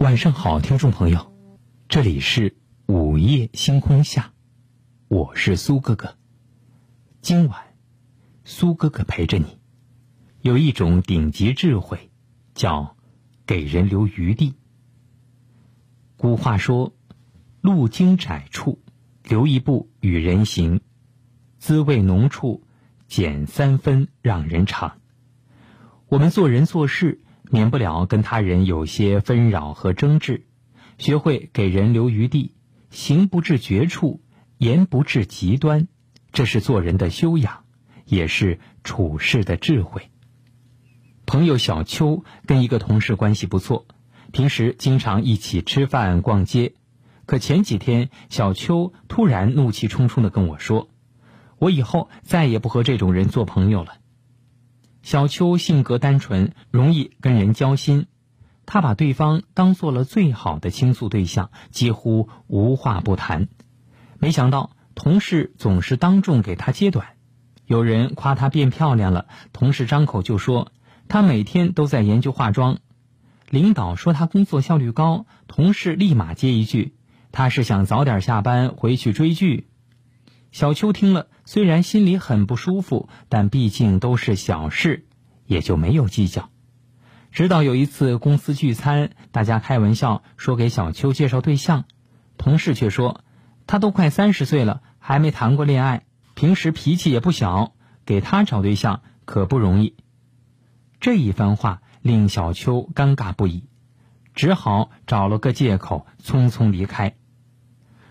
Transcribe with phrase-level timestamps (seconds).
[0.00, 1.30] 晚上好，听众朋友，
[1.86, 4.32] 这里是午夜星空下，
[5.08, 6.16] 我是苏哥哥。
[7.20, 7.60] 今晚，
[8.42, 9.58] 苏哥哥陪着你。
[10.40, 12.10] 有一种顶级智慧，
[12.54, 12.96] 叫
[13.44, 14.54] 给人留余地。
[16.16, 16.94] 古话说
[17.60, 18.80] ：“路经窄处，
[19.22, 20.80] 留一步与人行；
[21.58, 22.64] 滋味浓处，
[23.06, 24.98] 减三分让人尝。”
[26.08, 27.20] 我们做人做事。
[27.50, 30.46] 免不了跟他人有些纷扰和争执，
[30.98, 32.54] 学会给人留余地，
[32.90, 34.22] 行不至绝处，
[34.56, 35.88] 言不至极端，
[36.32, 37.64] 这是做人的修养，
[38.06, 40.10] 也是处事的智慧。
[41.26, 43.86] 朋友小邱跟一个同事关系不错，
[44.32, 46.74] 平时经常一起吃饭逛街，
[47.26, 50.88] 可前几天小邱突然怒气冲冲的跟我说
[51.58, 53.94] ：“我以后再也不和这种人做朋友了。”
[55.02, 58.06] 小邱性格单纯，容易跟人交心。
[58.66, 63.48] 他把对方当做了最好的倾诉对象，几乎无话不谈。
[64.18, 67.08] 没想到同事总是当众给他揭短。
[67.66, 70.72] 有人夸她变漂亮了，同事张口就说
[71.06, 72.78] 她每天都在研究化妆。
[73.48, 76.94] 领导说她工作效率高，同事立马接一句
[77.30, 79.68] ：“她是想早点下班回去追剧。”
[80.52, 85.06] 小秋听了，虽然心里很不舒服，但毕竟都是小事，
[85.46, 86.50] 也就没有计较。
[87.30, 91.84] 直到有一次公司聚餐，大家开玩笑说给小秋介绍对象，
[92.36, 93.22] 同事却说
[93.68, 99.94] 他都快三十岁了，还没谈过恋爱，平时脾气也不小，给他找对象可不容易。
[100.98, 103.62] 这一番话令小秋尴尬不已，
[104.34, 107.14] 只好找了个借口匆匆离开。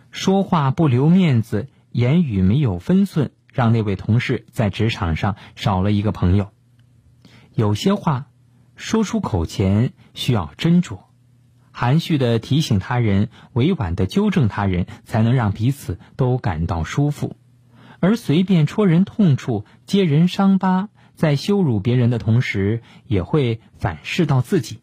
[0.10, 1.68] 说话不留面子。
[1.92, 6.52] 言语没有分寸，让那位同事在职场上少了一个朋友。
[7.56, 8.28] 有些话
[8.76, 11.00] 说出口前需要斟酌，
[11.72, 17.36] 含蓄的提醒他人，委婉的纠正他人，才能让彼此都感到舒服。
[18.00, 24.80] 而随便戳人痛处、揭人伤疤，在羞辱别人的同时，也会反噬到自己。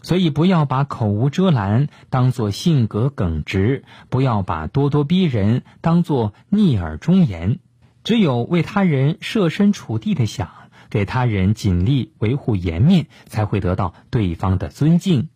[0.00, 7.58] 所以，不要把口无遮拦当做性格耿直，不要把咄咄逼人当做逆耳忠言。
[8.04, 10.50] 只有为他人设身处地的想，
[10.88, 15.28] 给他人尽力维护颜面，才会得到对方的尊敬，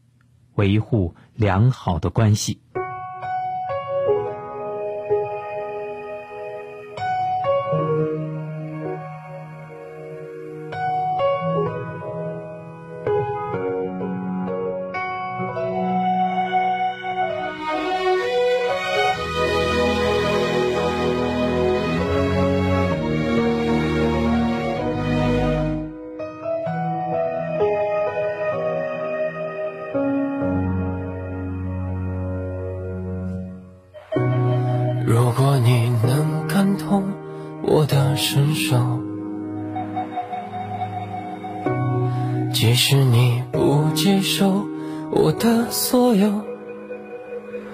[0.55, 2.62] 维护良好的关系。
[42.53, 44.67] 即使你不接受
[45.11, 46.43] 我的所有，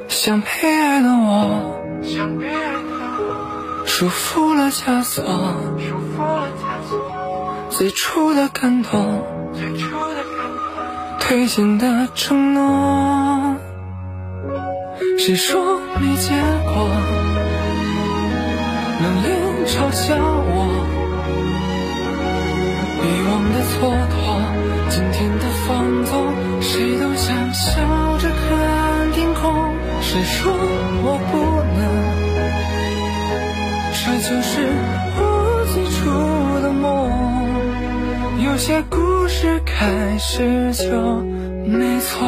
[0.08, 0.46] 像被
[0.80, 1.74] 爱的我，
[3.84, 5.24] 束缚了枷锁，
[7.70, 9.22] 最初的感动，
[11.20, 13.56] 推进的承诺，
[15.18, 16.30] 谁说没结
[16.64, 16.88] 果？
[19.02, 19.48] 冷脸。
[19.68, 20.96] 嘲笑我，
[23.52, 24.16] 的蹉跎，
[24.90, 26.12] 今天的放纵，
[26.60, 27.70] 谁都想笑
[28.18, 29.74] 着看天空。
[30.00, 30.52] 谁说
[31.04, 31.36] 我不
[31.76, 31.80] 能？
[33.92, 34.52] 这就是
[35.16, 35.20] 我
[35.72, 35.98] 最初
[36.62, 36.86] 的梦。
[38.44, 41.22] 有些故事开始就
[41.66, 42.26] 没错。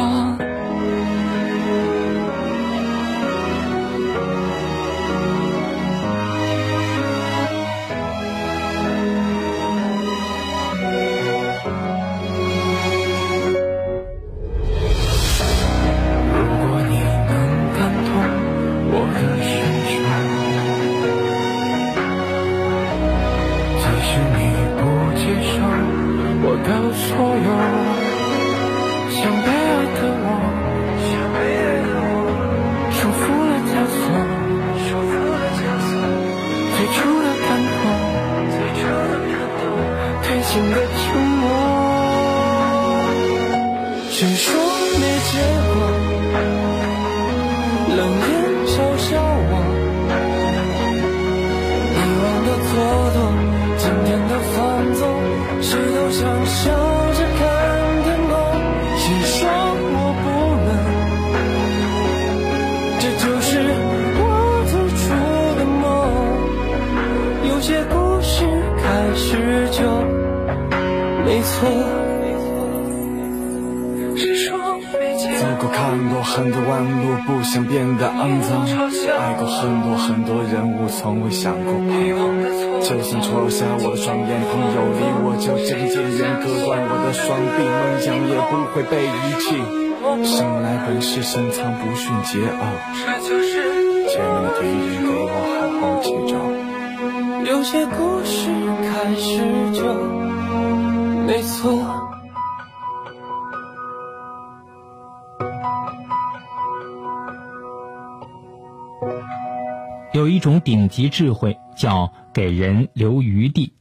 [110.91, 113.73] 级智慧，叫给人留余地。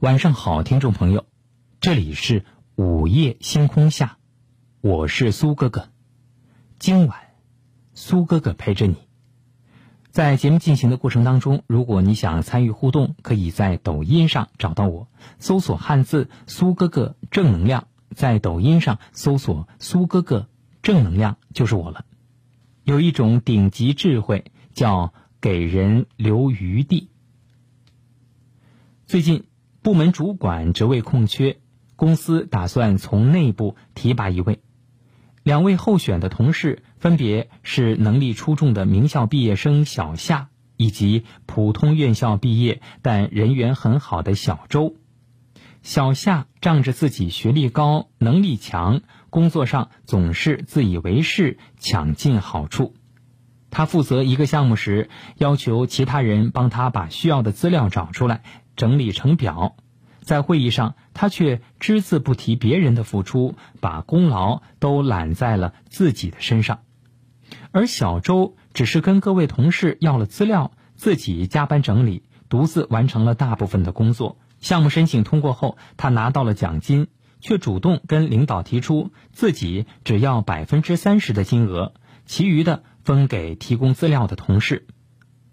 [0.00, 1.26] 晚上好，听众朋友，
[1.78, 4.16] 这里是午夜星空下，
[4.80, 5.90] 我是苏哥哥。
[6.78, 7.18] 今晚，
[7.92, 8.96] 苏哥哥陪着你。
[10.10, 15.08] 在节目进行的过程当中，如果你想参与互动，可以在抖音上找到我，
[15.38, 20.48] 搜索汉字“苏哥哥正能量”，在抖音上搜索“苏哥哥
[20.82, 22.06] 正能量”就是我了。
[22.84, 25.12] 有一种顶级智慧，叫。
[25.42, 27.08] 给人留余地。
[29.06, 29.42] 最近，
[29.82, 31.58] 部门主管职位空缺，
[31.96, 34.60] 公司打算从内部提拔一位。
[35.42, 44.94] 两位候选的同事分别是能力出众的名校毕业生小夏，以及普通院校毕业但人缘很好的小周。
[45.82, 52.94] 小夏仗着自己学历高、能力强，工作上总是自以为是，抢尽好处。
[53.72, 55.08] 他负责一个项目时，
[55.38, 58.42] 要求其他人帮他把需要的资料找出来，
[58.76, 59.74] 整理成表。
[60.20, 66.80] 在会议上，他却只字不提别人的付出，把功劳都揽在了自己的身上。
[67.70, 74.36] 而小周只是跟各位同事要了资料，自己加班整理，独自完成了大部分的工作。
[74.60, 77.08] 项目申请通过后，他拿到了奖金，
[77.40, 81.94] 却主动跟领导提出自己只要百分之三十的金额，
[82.26, 82.82] 其余的。
[83.04, 84.86] 分给提供资料的同事，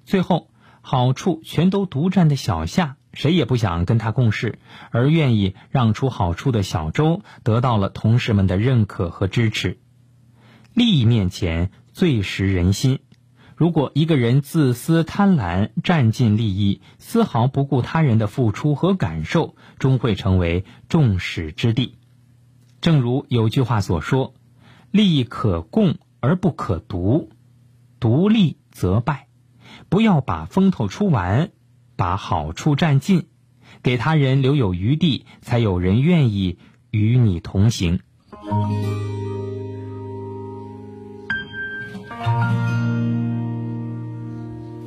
[0.05, 0.49] 最后
[0.81, 4.59] 好处全都独占的小夏，谁也不想跟他共事，
[4.91, 9.79] 而愿意让出好处的小周得到了同事们的认可和支持。
[10.73, 12.99] 利益面前最识人心，
[13.55, 21.97] 如果一个人自私贪婪、占尽利益，丝毫不顾他人的付出和感受，终会成为众矢之的。
[22.79, 24.33] 正如有句话所说
[24.91, 27.31] ：“利益可共而不可独。”
[27.99, 29.27] 独立则败，
[29.89, 31.51] 不要把风头出完，
[31.95, 33.27] 把好处占尽，
[33.83, 36.57] 给他人留有余地，才有人愿意
[36.91, 37.99] 与你同行。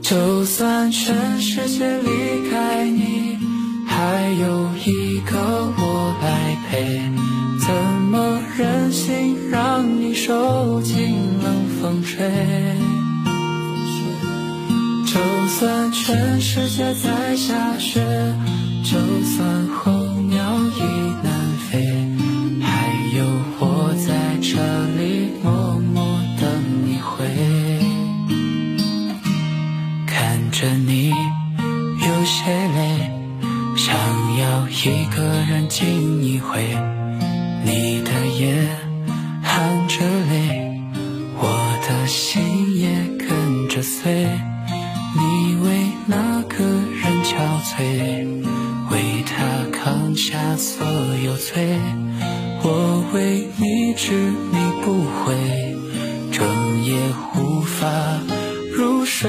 [0.00, 3.38] 就算全世界离开你，
[3.86, 5.38] 还有一个
[5.78, 7.10] 我来陪，
[7.60, 7.74] 怎
[8.10, 13.01] 么忍心让你受尽冷风吹？
[15.12, 18.00] 就算全世界在下雪，
[18.82, 19.92] 就算候
[20.30, 20.80] 鸟已
[21.22, 21.30] 南
[21.68, 21.84] 飞，
[22.62, 23.22] 还有
[23.60, 24.56] 我在这
[24.96, 26.48] 里默默等
[26.86, 27.26] 你回。
[30.06, 33.10] 看着你有些累，
[33.76, 33.94] 想
[34.38, 36.74] 要一个人静一回，
[37.66, 38.66] 你的眼
[39.42, 40.00] 含着
[40.30, 40.80] 泪，
[41.36, 42.40] 我的心
[42.78, 42.88] 也
[43.18, 44.26] 跟着碎。
[47.42, 48.44] 憔悴，
[48.90, 50.86] 为他扛下所
[51.24, 51.76] 有罪。
[52.62, 55.34] 我为你执迷不悔，
[56.30, 56.94] 整夜
[57.36, 57.88] 无法
[58.76, 59.28] 入睡。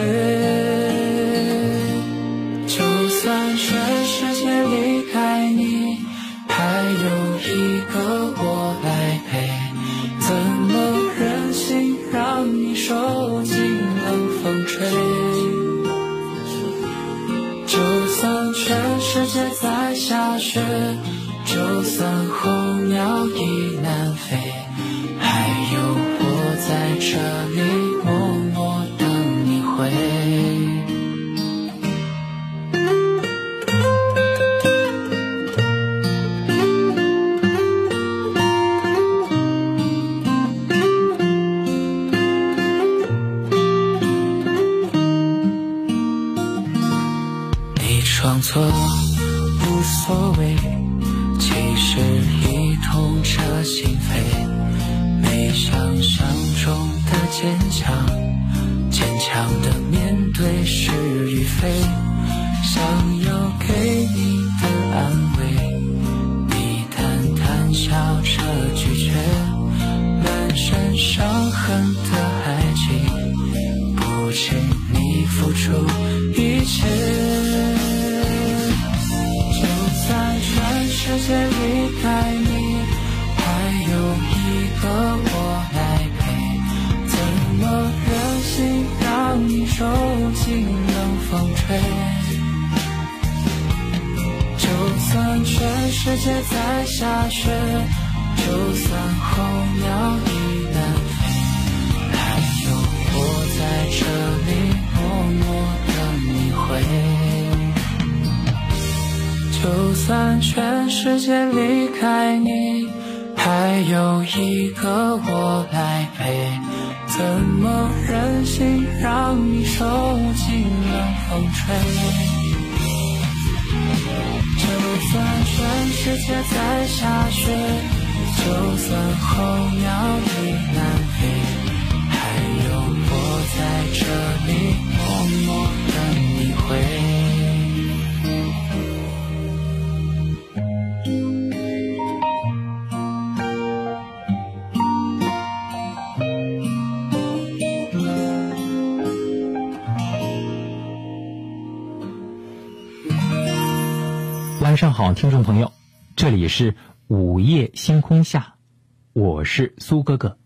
[159.43, 160.37] 是苏哥哥。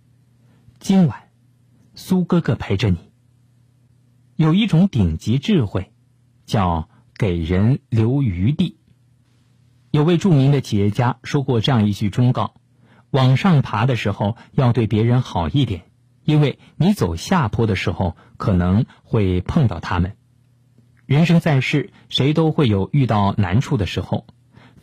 [0.80, 1.30] 今晚，
[1.96, 2.98] 苏哥哥陪着你。
[4.36, 5.92] 有一种顶级智慧，
[6.46, 8.78] 叫给人留余地。
[9.92, 12.54] 有位著名的企业家说过这样一句忠告：
[13.10, 15.86] 往上爬的时候要对别人好一点，
[16.24, 20.16] 因为你走下坡的时候可能会碰到他们。
[21.08, 24.28] 人生在世，谁都会有遇到难处的时候。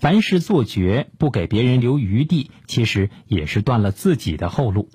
[0.05, 4.91] 凡事做绝，不给别人留余地，其实也是断了自己的后路。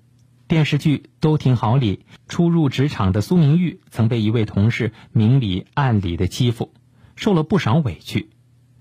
[0.47, 6.75] 电视剧《都挺好》里，初入职场的苏明玉曾被一位同事明里暗里的欺负，
[7.15, 8.29] 受了不少委屈。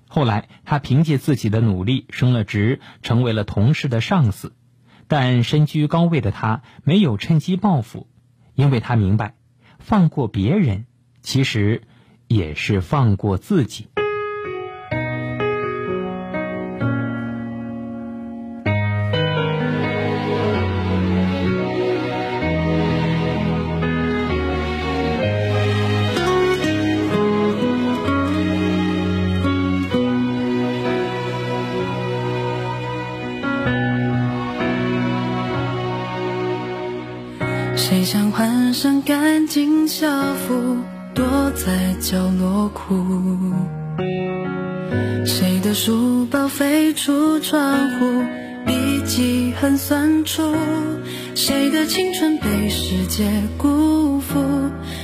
[0.07, 4.53] 后来，他凭借自己的努力升了职，成为了同事的上司。
[5.07, 8.07] 但身居高位的他没有趁机报复，
[8.55, 9.35] 因为他明白，
[9.79, 10.85] 放过别人，
[11.23, 11.81] 其实。
[12.27, 13.87] 也是放过自己。
[38.81, 40.77] 上干净校服？
[41.13, 42.95] 躲在角落哭，
[45.27, 48.23] 谁的书包飞出窗户，
[48.65, 50.55] 笔记很酸楚，
[51.35, 54.39] 谁的青春被世界辜负，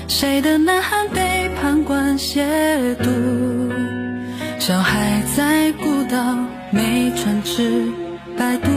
[0.07, 2.45] 谁的呐喊被旁观亵
[2.95, 3.73] 渎，
[4.61, 6.37] 小孩在孤岛
[6.71, 7.89] 没船只
[8.37, 8.71] 摆渡，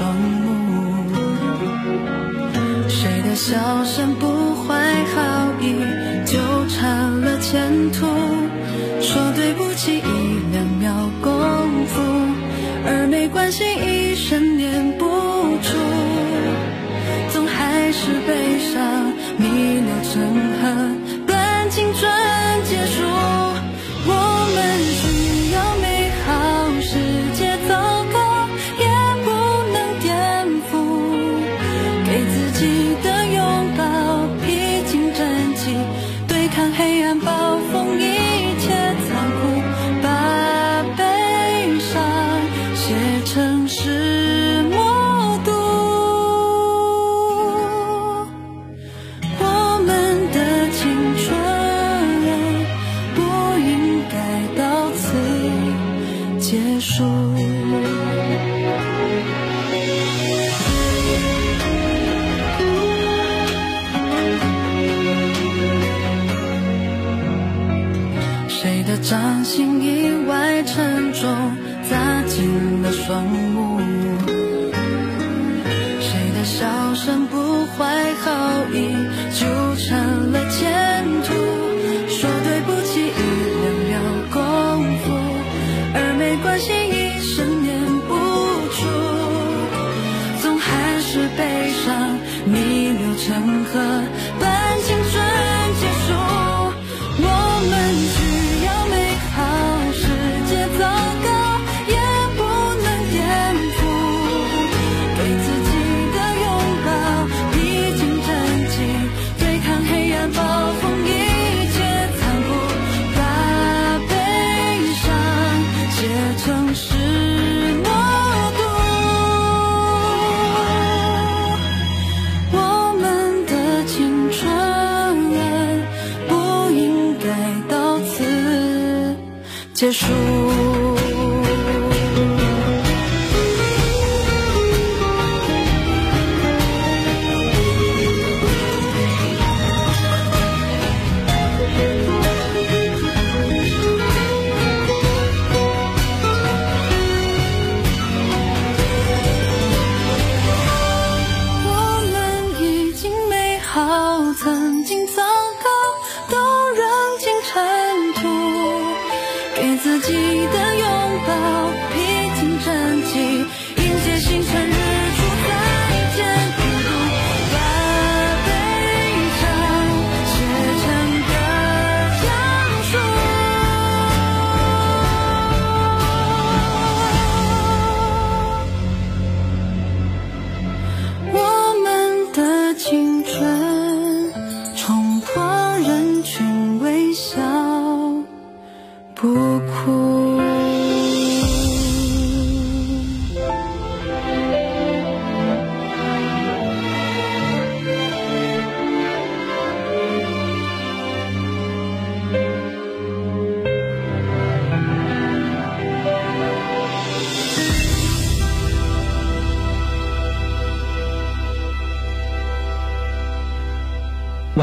[0.00, 0.49] 等，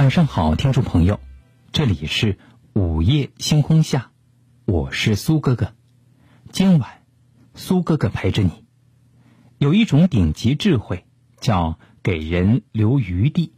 [0.07, 1.19] 晚上好，听众朋友，
[1.73, 2.37] 这里是
[2.71, 4.11] 午夜星空下，
[4.63, 5.73] 我是苏哥哥。
[6.49, 7.01] 今晚，
[7.55, 8.63] 苏哥哥陪着你。
[9.57, 11.05] 有一种顶级智慧，
[11.41, 13.51] 叫给人留余地。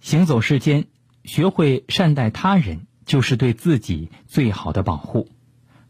[0.00, 0.88] 行走世间，
[1.22, 5.28] 学会善待他人，就是对自己最好的保护。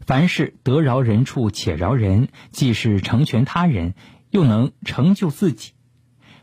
[0.01, 3.95] 凡事得饶人处且饶人，既是成全他人，
[4.29, 5.71] 又能成就自己。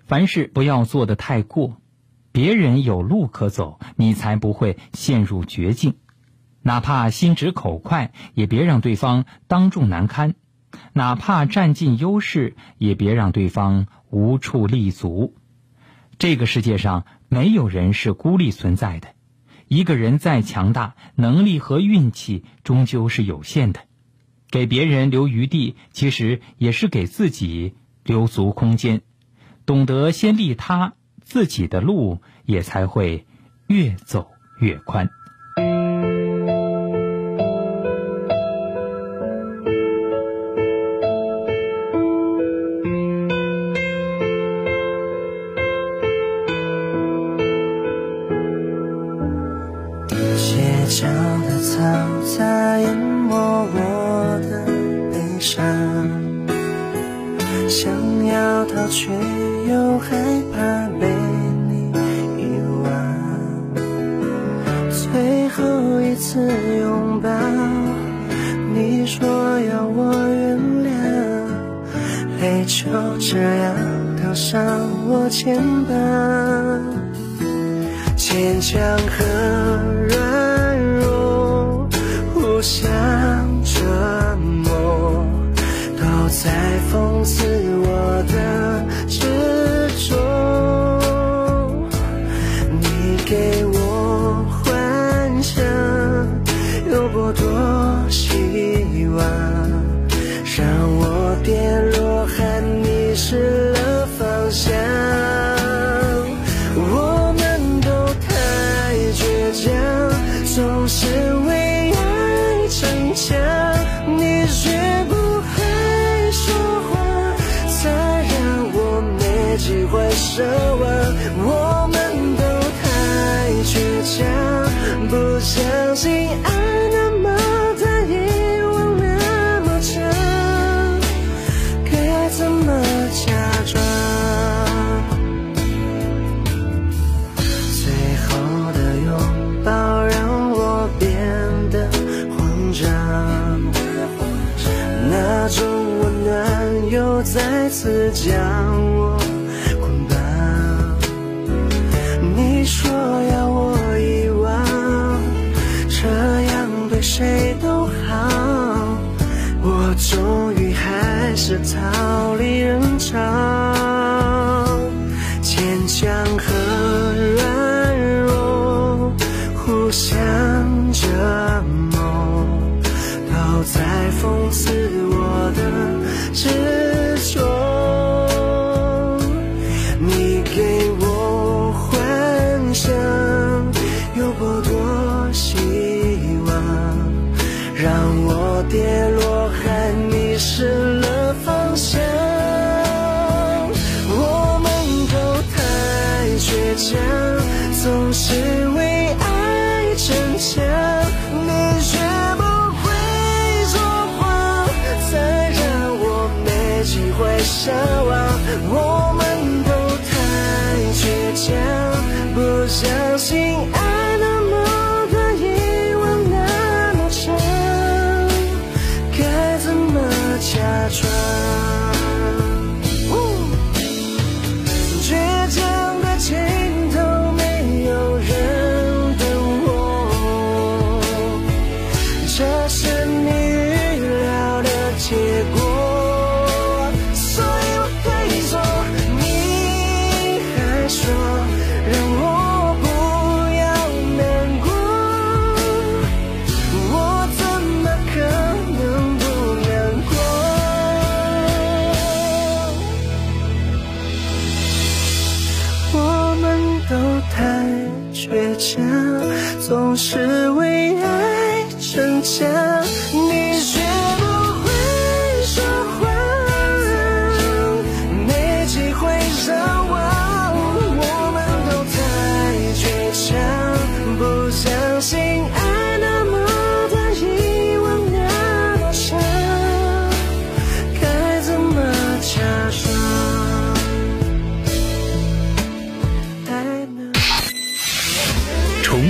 [0.04, 1.80] 凡事不要做得太过。
[2.36, 5.94] 别人有路可走，你才不会陷入绝境。
[6.60, 10.32] 哪怕心直口快，也别让对方当众难堪；
[10.92, 15.34] 哪怕占尽优势，也别让对方无处立足。
[16.18, 19.08] 这个世界上没有人是孤立存在的，
[19.66, 23.80] 一个人再强大，能力和运气终究是有限的。
[24.50, 29.00] 给别人留余地，其实也是给自己留足空间。
[29.64, 30.95] 懂得先利他。
[31.26, 33.26] 自己的路也才会
[33.66, 35.10] 越走越宽。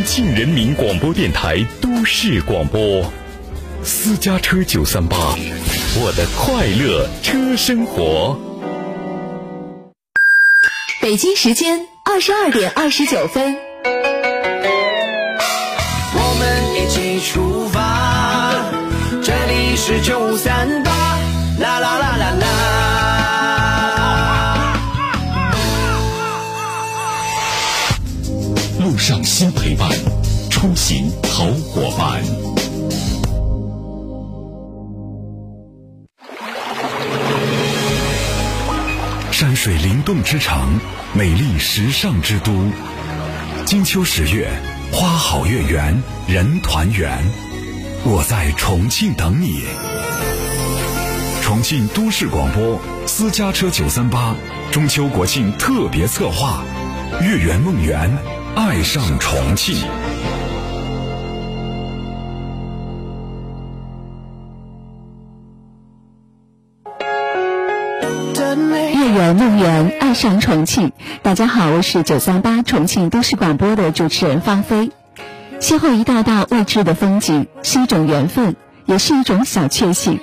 [0.06, 3.12] 庆人民广播电台都市广播，
[3.82, 5.34] 私家车九三八，
[6.00, 8.38] 我的快乐车生活。
[11.02, 13.65] 北京时间二十二点二十九分。
[29.38, 29.90] 心陪伴，
[30.50, 32.24] 出行好伙伴。
[39.30, 40.80] 山水灵动之城，
[41.12, 42.50] 美丽时尚之都。
[43.66, 44.48] 金秋十月，
[44.90, 47.22] 花好月圆，人团圆。
[48.04, 49.64] 我在重庆等你。
[51.42, 54.34] 重庆都市广播私家车九三八
[54.72, 56.64] 中秋国庆特别策划，
[57.20, 58.16] 月圆梦圆，
[58.56, 59.76] 爱上重庆。
[68.94, 70.90] 月圆梦圆，爱上重庆。
[71.22, 74.90] 大家好，我是九三八重庆都市广播的主持人方飞。
[75.60, 80.18] 邂逅一道道未知的风景，是一种缘分，也是一种小确幸。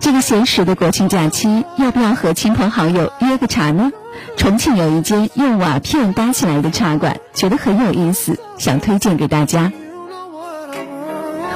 [0.00, 3.92] 这个闲时的国庆假期，要不要和亲朋好友约个茶呢？
[4.36, 9.72] 重庆有一间用瓦片搭起来的茶馆，觉得很有意思，想推荐给大家。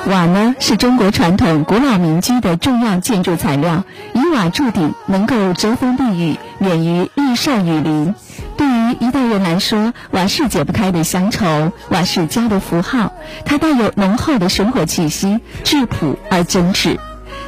[0.06, 8.14] 瓦呢是中国传统古老民居的重要建筑材料，以瓦筑顶能够遮风避雨，免于日晒雨淋。
[8.56, 13.12] 对于一代人来说，瓦是解不开的乡愁，瓦是家的符号，
[13.44, 16.96] 它带有浓厚的生活气息，质朴而真挚。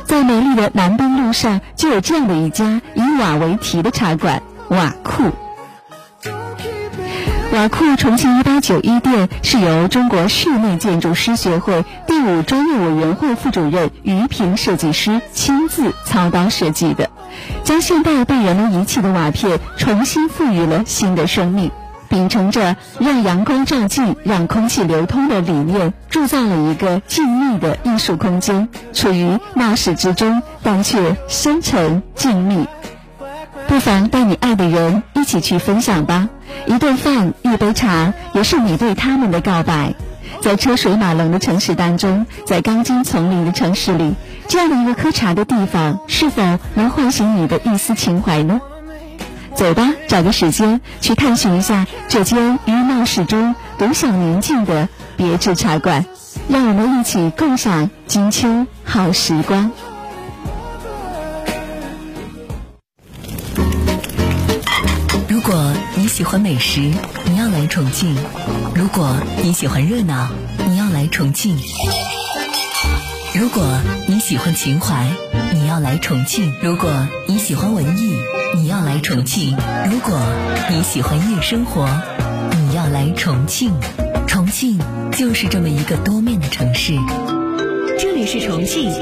[0.04, 4.42] 在美丽的南滨路上，就有这样的一家以瓦为题的茶馆——
[4.72, 5.24] 瓦库。
[7.52, 17.10] 瓦库重庆一八九一店是由中国室内建筑师学会第五专业委员会副主任于平设计师亲自操刀设计的，
[17.64, 21.70] 将现代被人们遗弃的瓦片重新赋予了新的生命，
[22.08, 32.66] 秉承着让阳光照进、让空气流通的理念，铸造了一个静谧的艺术空间，处于闹市之中，但却深沉静谧。
[33.68, 36.28] 不妨带你爱的人一起去分享吧。
[36.66, 39.94] 一顿饭，一杯茶，也是你对他们的告白。
[40.40, 44.14] 在车水马龙的城市当中，在钢筋丛林的城市里，
[44.48, 48.60] 这样的一个喝茶的地方，是否能唤醒你的一丝情怀呢？
[49.54, 56.06] 走吧，找个时间去探寻一下这间于闹市中独享宁静的别致茶馆，
[56.48, 59.70] 让我们一起共享金秋好时光。
[66.12, 66.78] 喜欢美食，
[67.24, 68.14] 你要来重庆；
[68.74, 70.28] 如果你喜欢热闹，
[70.68, 71.56] 你要来重庆；
[73.34, 73.62] 如果
[74.06, 75.10] 你喜欢情怀，
[75.54, 76.90] 你要来重庆；如果
[77.26, 78.14] 你喜欢文艺，
[78.54, 79.56] 你要来重庆；
[79.90, 80.20] 如果
[80.70, 81.88] 你喜欢夜生活，
[82.60, 83.72] 你要来重庆。
[84.26, 84.78] 重庆
[85.12, 86.92] 就是这么一个多面的城市。
[87.98, 88.92] 这里是重庆，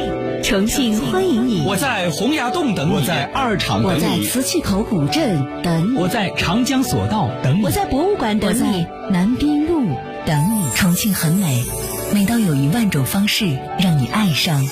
[0.43, 7.71] 重庆欢迎你，我在洪崖洞等你，我在二厂等我在你，磁器口古镇等你，我在长江索道等你我。
[7.71, 10.71] 在博物馆等你，南滨路等你。
[10.75, 11.65] 重庆很美，
[12.15, 14.67] 美到有一万种方式让你爱上。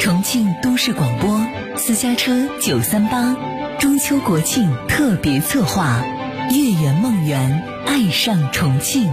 [0.00, 1.40] 重庆都市广播
[1.76, 3.36] 私家车九三八
[3.78, 6.02] 中秋国庆特别策划，
[6.50, 9.12] 月圆梦圆，爱上重庆，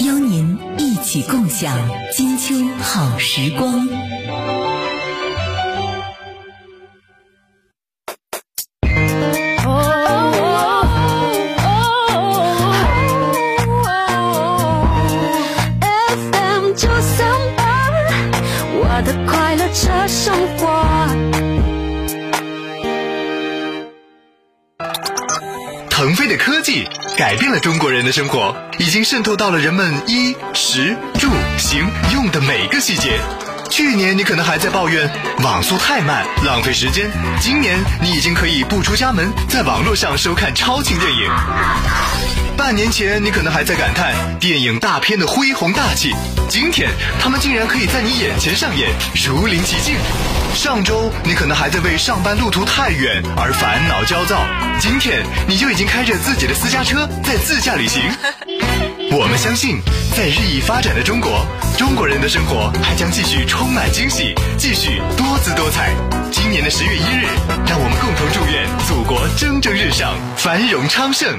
[0.00, 1.76] 邀您一起共享
[2.12, 3.88] 金秋好时光。
[28.08, 33.20] 的生活，已经渗透到了人们衣食住行用的每个细节。
[33.68, 35.10] 去年你可能还在抱怨
[35.44, 37.10] 网速太慢，浪费时间。
[37.38, 41.30] 今年你已经可以不出家门，在网络上收看超清电影。
[42.56, 46.14] 半年前你可能还在感叹电影大片的恢弘大气，
[46.48, 48.90] 今天他们竟然可以在你眼前上演，
[49.26, 49.96] 如临其境。
[50.54, 54.46] 上周你可能还在为上班路途太远而烦恼焦躁，
[54.80, 58.02] 今天你就已经开着自己的私家车在自驾旅行。
[59.12, 59.78] 我们相信，
[60.16, 65.92] 在日益发展的中国，中国人的生活还将继续充满惊喜，继续多姿多彩。
[66.32, 67.26] 今年的十月一日，
[67.66, 71.38] 让我们共同祝愿祖国蒸蒸日上，繁荣昌盛。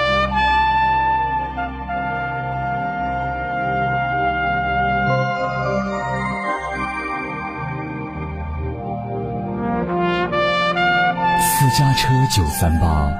[12.01, 13.11] 车九三八，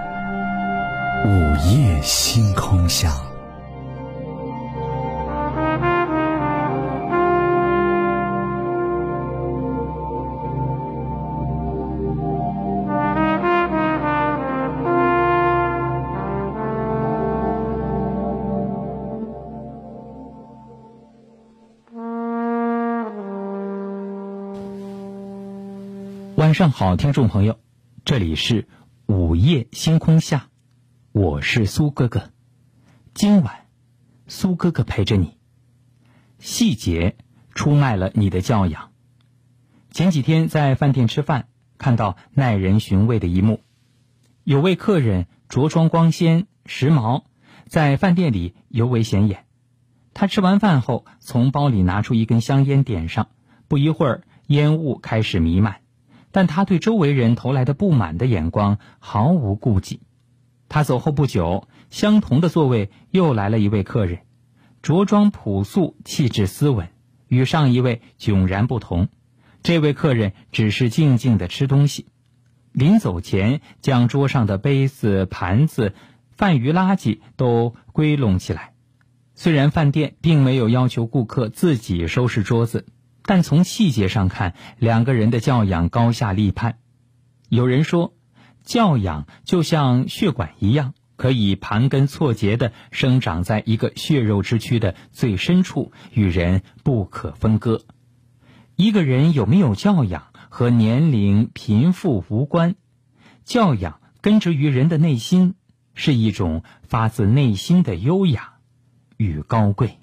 [1.24, 1.30] 午
[1.68, 3.12] 夜星空下。
[26.38, 27.56] 晚上好，听众朋友，
[28.04, 28.68] 这里是
[29.06, 30.50] 午夜星空下，
[31.12, 32.32] 我是苏哥哥。
[33.14, 33.68] 今晚，
[34.28, 35.38] 苏哥哥陪着你。
[36.40, 37.16] 细节
[37.54, 38.92] 出卖了你的教养。
[39.92, 43.62] 前几天在饭店吃饭，看到耐人寻味的一幕：
[44.44, 47.26] 有位客人着装光鲜、时髦，
[47.68, 49.46] 在饭店里尤为显眼。
[50.14, 53.30] 他吃完饭后，从包里拿出一根香烟点上，
[53.68, 55.82] 不一会儿，烟雾开始弥漫。
[56.32, 60.02] 但他对周围人投来的不满的眼光毫无顾忌。
[60.70, 64.20] 他走后不久，相同的座位又来了一位客人，
[64.82, 66.88] 着装朴素，气质斯文，
[67.28, 69.10] 与上一位迥然不同。
[69.62, 72.08] 这位客人只是静静的吃东西，
[72.72, 75.94] 临走前将桌上的杯子、盘子、
[76.32, 78.74] 饭余垃圾都归拢起来。
[79.36, 82.86] 虽然饭店并没有要求顾客自己收拾桌子。
[83.24, 86.80] 但从细节上看，两个人的教养高下立判。
[87.50, 88.14] 有人说，
[88.64, 97.82] 教养就像血管一样，可以盘根错节地生长在一个血肉之躯的最深处，与人不可分割。
[98.76, 102.76] 一个人有没有教养，和年龄、贫富无关，
[103.44, 105.56] 教养根植于人的内心，
[105.94, 108.54] 是一种发自内心的优雅
[109.18, 110.01] 与高贵。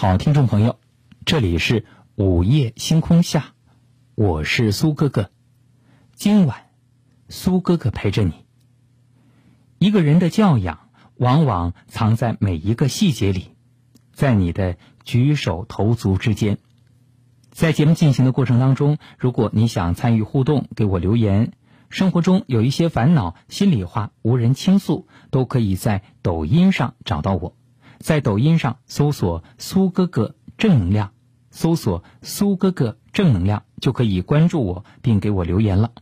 [0.00, 0.78] 好，听众朋友，
[1.26, 1.84] 这里是
[2.14, 3.52] 午夜星空下，
[4.14, 5.30] 我是苏哥哥。
[6.14, 6.70] 今晚，
[7.28, 8.32] 苏哥哥陪着你。
[9.78, 13.48] 一个人的教养，往往藏在每一个细节里，
[14.14, 16.56] 在你的举手投足之间。
[17.50, 21.52] 在节目进行的过程当中，如果你想参与互动，给我留言，
[21.90, 27.54] 生活中有一些烦恼、心里话无人倾诉，都可以在抖音上找到我。
[28.00, 31.12] 在抖音上搜索“苏哥哥正能量”，
[31.52, 35.92] 搜索“苏哥哥正能量”就可以关注我并给我留言了。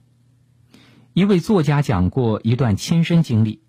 [1.13, 3.63] 一位作家讲过一段亲身经历，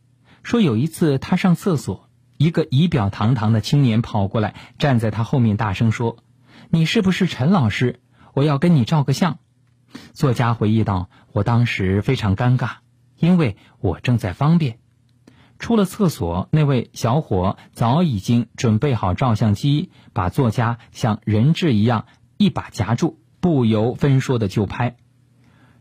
[0.43, 2.07] 说有一次他上厕所，
[2.37, 6.17] 一个仪表堂堂的青年跑过来，站在他后面大声说
[6.69, 7.99] ：“你是不是陈老师？
[8.35, 9.39] 我要跟你照个相。”
[10.13, 12.69] 作家回忆道：“我当时非常尴尬，
[13.17, 14.77] 因为我正在方便。”
[15.59, 22.05] 出了厕所，那位小伙早已经准备好照相机，把作家像人质一样
[22.37, 24.95] 一把夹住，不由分说的就拍。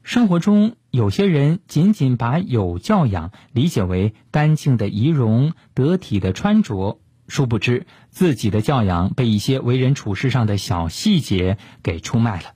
[0.02, 12.54] 生活中有些人仅仅把有教养理解为干净的仪容、得体的穿着，殊不知自己的教养被一些为人处事上的小细节给出卖了。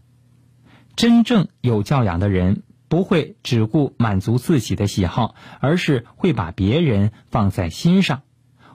[0.96, 2.62] 真正有教养的人。
[2.92, 8.20] 不会只顾满足自己的喜好，而是会把别人放在心上，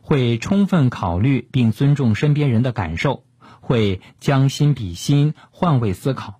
[0.02, 3.26] 会充分考虑并尊重身边人的感受，
[3.62, 6.40] 会将心比心、换位思考。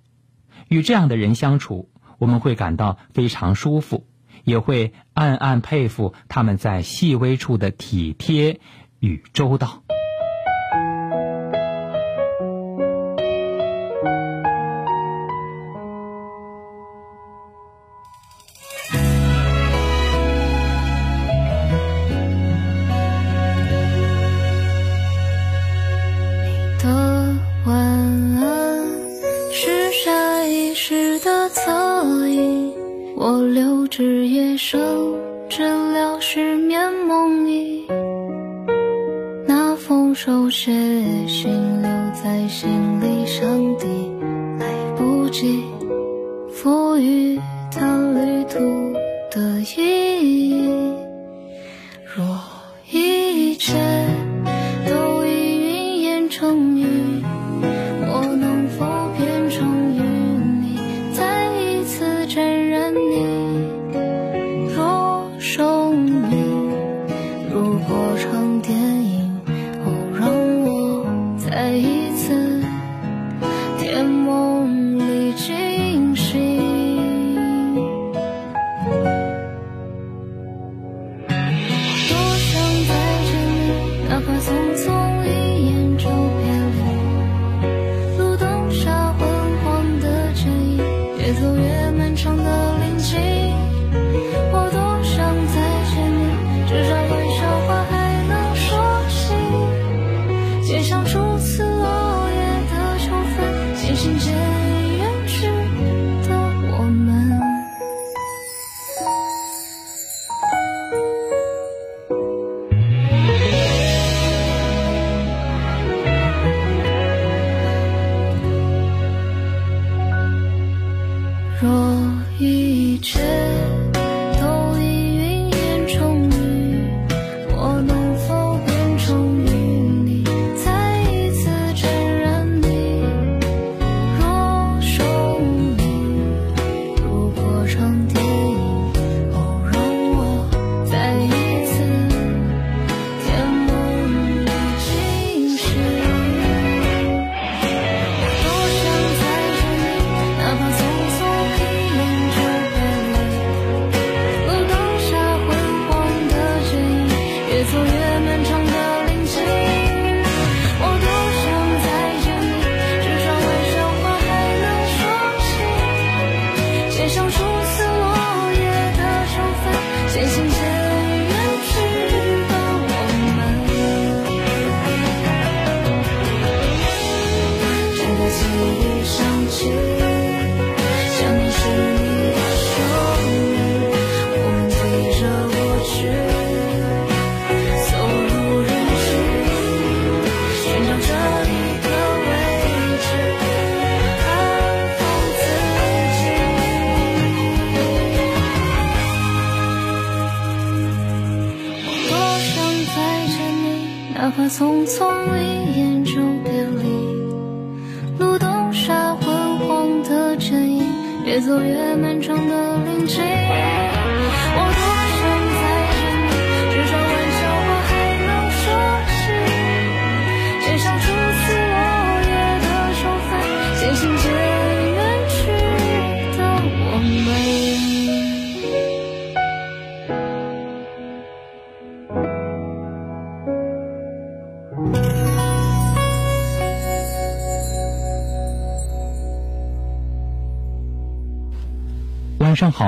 [0.70, 4.08] 与这样的人相处，我们会感到非常舒服，
[4.44, 8.60] 也会暗暗佩服他们在细微处的体贴
[9.00, 9.84] 与周到。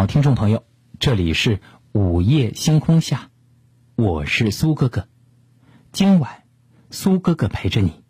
[0.10, 0.64] 听众朋友，
[0.98, 3.30] 这里是午夜星空下，
[3.96, 5.08] 我是苏哥哥。
[5.92, 6.46] 今晚，
[6.90, 8.04] 苏哥哥陪着你。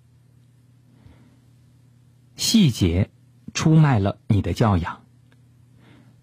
[2.38, 3.10] 细节
[3.54, 5.02] 出卖了你的教养。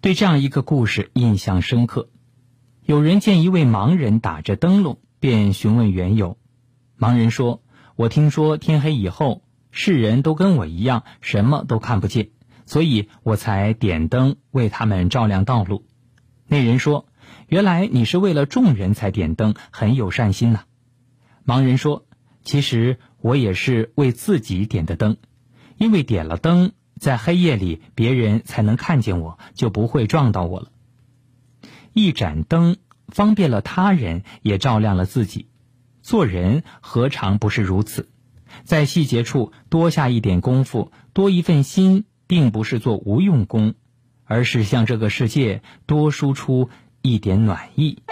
[0.01, 2.09] 对这样一个故事印象深刻。
[2.83, 6.39] 有人见一位盲人打着灯笼，便询问缘由。
[6.97, 7.61] 盲人说
[7.95, 12.31] ：“我听说天黑以后，世人都跟我一样，什么都看不见。”
[12.67, 15.85] 所以我才点灯为他们照亮道路。
[16.45, 17.07] 那人说
[17.47, 20.65] ：“原来你是为了众人才点灯，很有善心呐、
[21.45, 22.05] 盲人说
[22.43, 25.17] ：“其实我也是为自己点的灯，
[25.77, 30.71] 因为点了灯，在黑夜里别人才能看见我，就不会撞到我了。
[31.93, 35.47] 一盏灯方便了他人，也照亮了自己。
[36.01, 38.09] 做人何尝不是如此？
[38.63, 43.73] 在细节处多下一点功夫，多一份心。”并不是做无用功，
[44.25, 46.69] 而是向这个世界多输出
[47.01, 48.03] 一点暖意。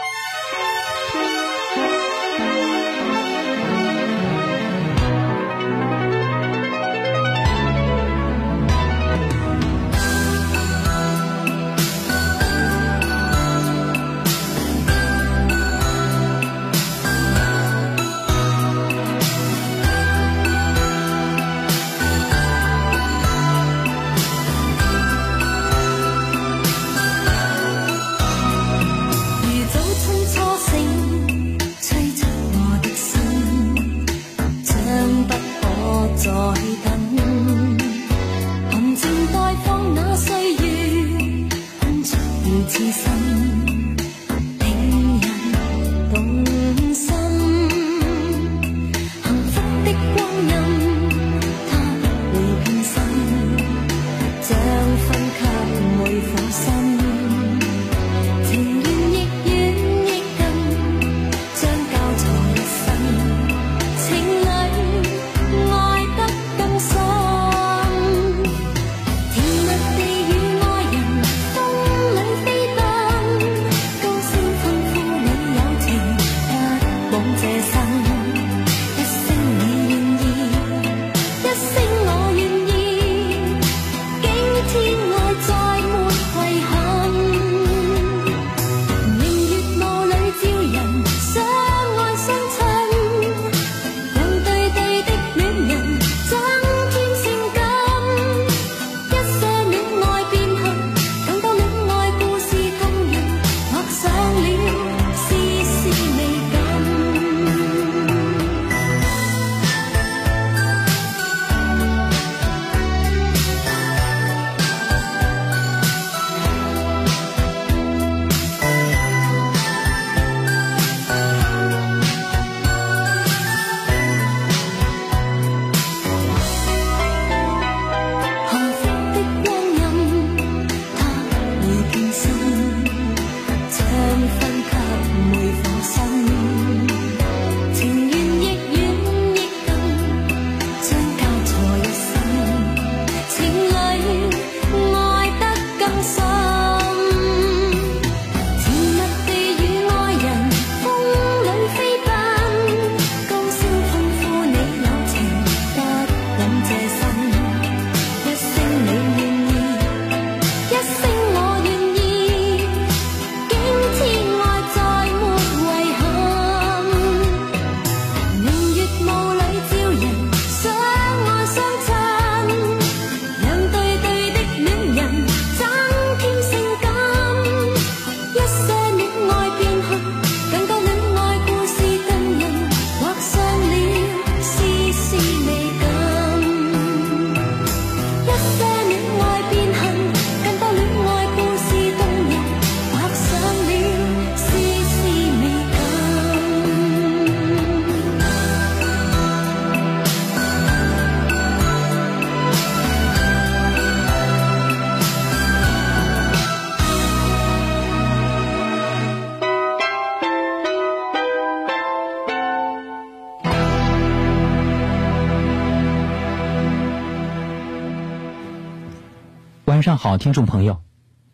[220.17, 220.81] 听众朋友，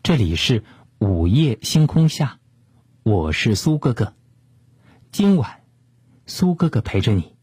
[0.02, 0.64] 这里是
[0.98, 2.40] 午夜星空下，
[3.04, 4.14] 我是苏哥哥。
[5.12, 5.62] 今晚，
[6.26, 7.36] 苏哥哥陪着你。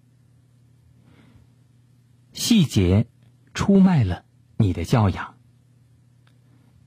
[2.34, 3.08] 细节
[3.54, 4.26] 出卖了
[4.58, 5.36] 你的教养。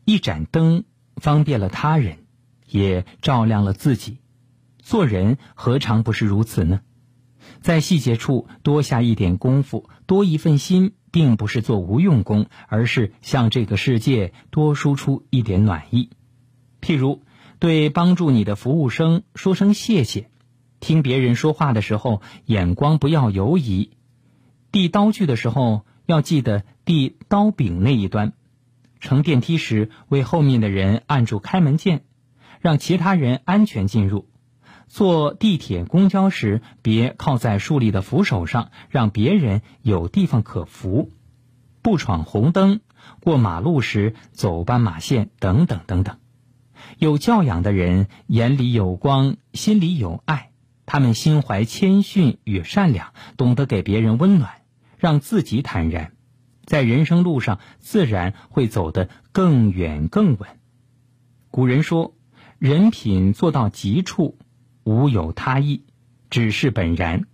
[0.04, 0.84] 一盏灯
[1.16, 2.26] 方便了他人，
[2.66, 4.18] 也照亮了自己。
[4.80, 6.82] 做人何尝不是如此呢？
[7.60, 16.10] 在细节处多下一点功夫，多一份心，并不是做无用功，而是向这个世界多输出一点暖意。
[16.80, 17.20] 譬如，
[17.60, 20.22] 对帮助你的服务生说声谢谢；
[20.80, 23.90] 听别人说话的时候，眼光不要游移；
[24.72, 28.32] 递刀具的时候，要记得递刀柄那一端；
[28.98, 32.02] 乘电梯时，为后面的人按住开门键，
[32.60, 34.26] 让其他人安全进入。
[34.92, 41.08] 坐地铁、公交时，别靠在竖立的扶手上，让别人有地方可扶；
[41.80, 42.80] 不闯红灯，
[43.22, 46.18] 过马路时走斑马线，等等等等。
[46.98, 50.50] 有教养的人，眼里有光，心里有爱，
[50.84, 54.50] 他们心怀谦逊与善良，懂得给别人温暖，
[54.98, 56.12] 让自己坦然，
[56.66, 60.50] 在人生路上自然会走得更远更稳。
[61.50, 62.14] 古人说
[62.60, 64.36] ：“人品做到极处。”
[64.84, 65.84] 无有他意，
[66.30, 67.24] 只是本然。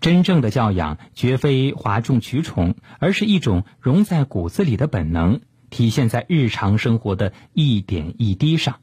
[0.00, 8.80] 真正的教养绝非哗众取宠，而是一种融在骨子里的本能，体现在日常生活的一点一滴上，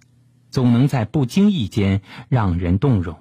[0.50, 3.18] 总能在不经意间让人动容。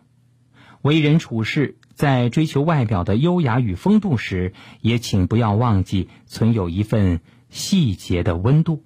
[0.80, 7.20] 为人处事，在追求外表的优雅与风度时，也请不要忘记存有一份
[7.50, 8.85] 细节的温度。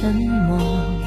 [0.00, 0.99] 沉默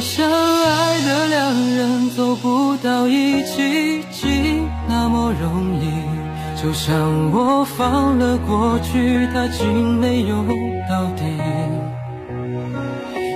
[0.00, 5.86] 相爱的两人走不到一起，竟那么容易，
[6.60, 6.94] 就像
[7.32, 10.36] 我放了过去，他竟没有
[10.88, 11.24] 到底。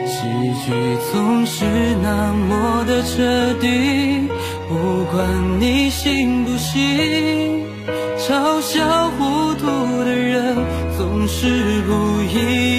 [0.06, 0.24] 喜
[0.64, 0.72] 剧
[1.12, 1.64] 总是
[2.02, 4.28] 那么的彻底，
[4.68, 7.64] 不管你信不信，
[8.18, 9.66] 嘲笑糊涂
[10.04, 10.56] 的人
[10.96, 12.77] 总是不易。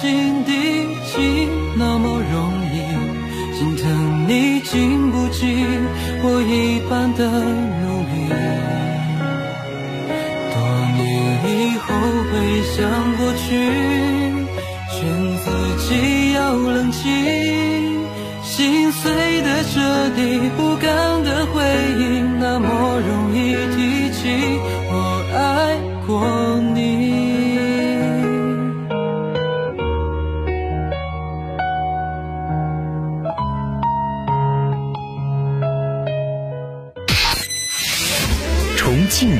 [0.00, 0.52] 心底
[1.12, 1.18] 竟
[1.76, 2.74] 那么容易
[3.54, 3.84] 心疼
[4.26, 5.44] 你，经不起
[6.22, 7.28] 我一般的
[7.82, 8.12] 努力。
[10.54, 10.56] 多
[10.96, 11.04] 年
[11.44, 11.84] 以后
[12.30, 12.32] 回
[12.72, 12.78] 想
[13.18, 13.44] 过去，
[14.88, 14.96] 劝
[15.44, 15.44] 自
[15.86, 17.04] 己要冷静，
[18.42, 21.09] 心碎的彻底，不甘。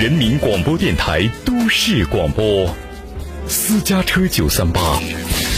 [0.01, 2.75] 人民广播电台都市广播，
[3.47, 4.99] 私家车九三八，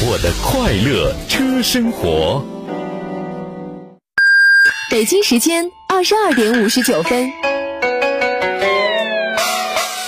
[0.04, 2.44] 我的快乐车生活。
[4.90, 7.30] 北京时间二十二点五十九分。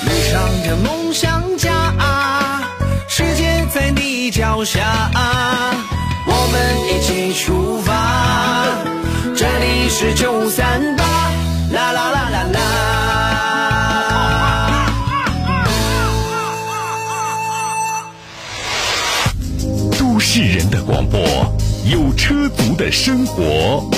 [0.03, 1.95] 路上的梦想家，
[3.09, 5.11] 世界在你脚下，
[6.27, 8.67] 我们一起出发，
[9.37, 11.04] 这里是九三八，
[20.95, 21.21] 广播，
[21.91, 23.91] 有车族的生活。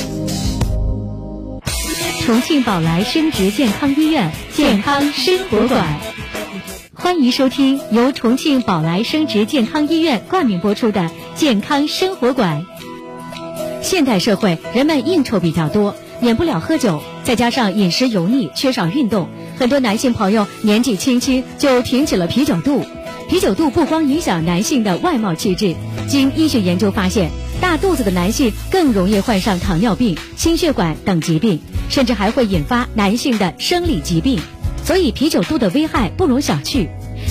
[2.25, 6.01] 重庆宝来生殖健康医院健康生活馆，
[6.95, 11.03] 欢迎收听由重庆宝来生殖健康医院冠名播出的
[11.35, 12.65] 《健康生活馆》。
[13.83, 19.29] 现代社会，人们应酬比较多，免不了喝酒，再加上饮食油腻、缺少运动，
[19.59, 22.87] 很多男性朋友年纪轻轻就挺起了啤酒肚。
[23.29, 25.75] 啤酒肚不光影响男性的外貌气质，
[26.09, 31.59] 经医学研究发现，大肚子的男性更容易患上糖尿病、心血管等疾病，
[31.89, 34.41] 甚至还会引发男性的生理疾病。
[34.85, 36.87] 所以，啤酒肚的危害不容小觑。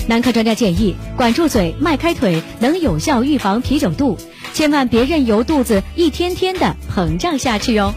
[0.06, 4.18] 男科专家建议，管住嘴、迈开腿能有效预防啤酒肚，
[4.52, 7.94] 千万别任由肚子一天天的膨胀下去哦。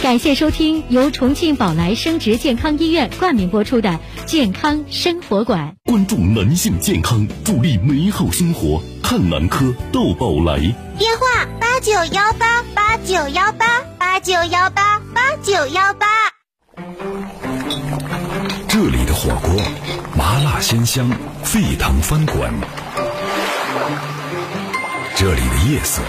[0.00, 3.90] 感谢收听由重庆宝来生殖健康医院冠名播出的
[4.26, 5.74] 《健康生活馆》。
[5.90, 10.56] 关注男性健康，助力美好生活，看男科到宝来。
[10.96, 16.06] 电话八九幺八八九幺八八九幺八八九幺八。
[18.68, 19.60] 这里的火锅，
[20.16, 21.10] 麻辣鲜香，
[21.42, 22.48] 沸腾翻滚；
[25.16, 26.00] 这里的夜色，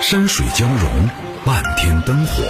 [0.00, 1.10] 山水交融，
[1.44, 2.42] 漫天灯火；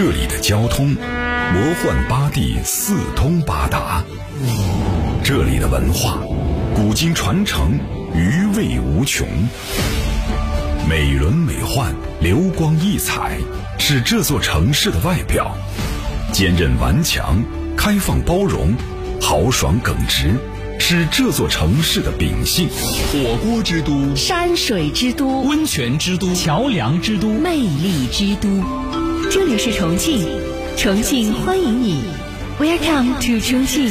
[0.00, 4.04] 这里的交通，魔幻八地，四通八达；
[5.24, 6.20] 这里的文化，
[6.72, 7.76] 古今传承，
[8.14, 9.26] 余味无穷。
[10.88, 13.38] 美轮美奂，流光溢彩，
[13.80, 15.52] 是这座城市的外表。
[16.32, 17.42] 坚韧顽强、
[17.76, 18.72] 开放包容、
[19.20, 20.30] 豪爽耿直，
[20.78, 22.68] 是这座城市的秉性。
[22.68, 28.48] 火锅之都、山水之都、温泉之都、桥梁之都、魅力之都，
[29.30, 30.26] 这里是重庆，
[30.74, 32.02] 重庆欢迎你
[32.58, 33.90] ，Welcome to 重庆。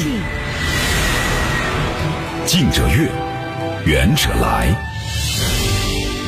[2.48, 3.08] 近者悦，
[3.86, 4.74] 远者来。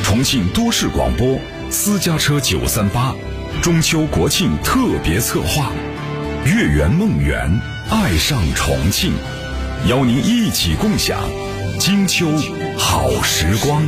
[0.04, 1.40] 重庆都市广播
[1.70, 3.12] 私家车九三八
[3.60, 5.72] 中秋国庆特别策划。
[6.44, 9.12] 月圆梦圆，爱上重庆，
[9.88, 11.18] 邀您一起共享
[11.80, 12.28] 金秋
[12.78, 13.82] 好时光。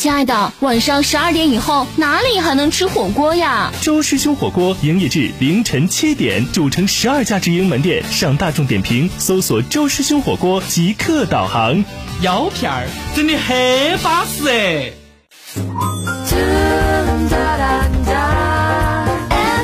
[0.00, 3.70] 亲爱的，晚上十二点以后哪里还能吃火锅呀？
[3.82, 11.84] 周师兄火锅营业至凌晨七点，主城十二家直营门店，上大众点评搜索“周师兄火锅”即刻导航。
[12.22, 14.90] 药片儿真的很巴适哎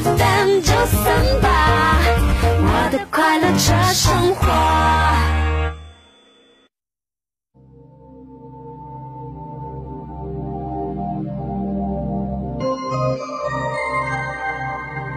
[0.04, 0.72] ！FM 九
[1.02, 1.96] 三八，
[2.60, 4.35] 我的快乐车生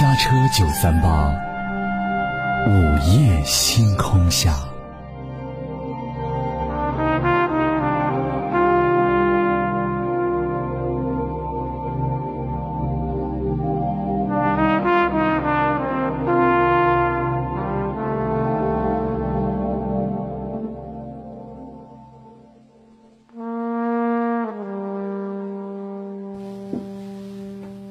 [0.00, 1.30] 家车九三八
[2.66, 2.72] 午
[3.06, 4.56] 夜星空下。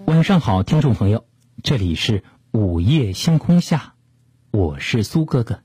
[0.07, 1.28] 晚上好听众朋友。
[1.61, 3.95] 这里是午夜星空下，
[4.49, 5.61] 我是苏哥哥。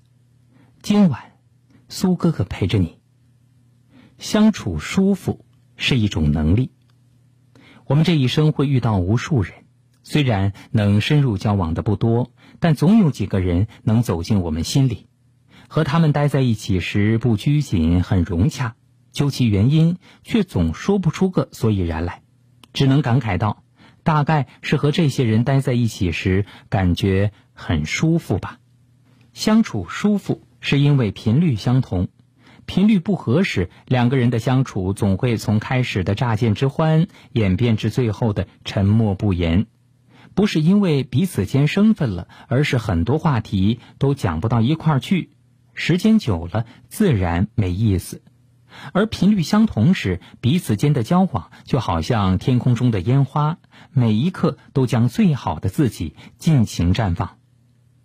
[0.82, 1.32] 今晚，
[1.88, 2.98] 苏哥哥陪着你。
[4.18, 5.44] 相处舒服
[5.76, 6.72] 是一种能力。
[7.86, 9.54] 我们这一生会遇到无数人，
[10.02, 15.06] 虽然能深入交往的不多，但总有几个人能走进我们心里。
[15.68, 18.74] 和他们待在一起时不拘谨，很融洽。
[19.12, 22.22] 究其原因，却总说不出个所以然来，
[22.72, 23.63] 只能感慨道：
[24.04, 28.60] 大概是和这些人待在一起时感觉很舒服吧。
[29.32, 32.06] 相处舒服是因为频率相同，
[32.66, 39.66] 频率不合时，两个人的相处总会从开始的乍见之欢演变至最后的沉默不言。
[40.34, 45.30] 不是因为彼此间生分了，而是很多话题都讲不到一块儿去。
[45.74, 48.18] 时间久了，自然没意思；
[48.92, 53.58] 而频率相同时，彼此间的交往就好像天空中的烟花，
[53.92, 57.38] 每一刻都将最好的自己尽情绽放。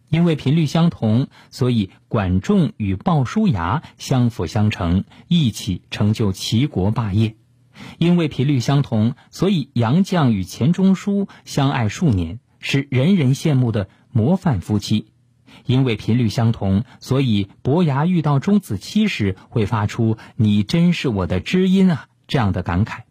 [0.10, 7.36] 因为频率相同，所以管仲与鲍叔牙相辅相成，一起成就齐国霸业；
[8.00, 15.12] 因为频率相同，所以杨绛与钱钟书相爱数年，是人人羡慕的模范夫妻。
[15.70, 23.02] 因为频率相同，所以伯牙遇到钟子期时会发出“你真是我的知音啊”这样的感慨。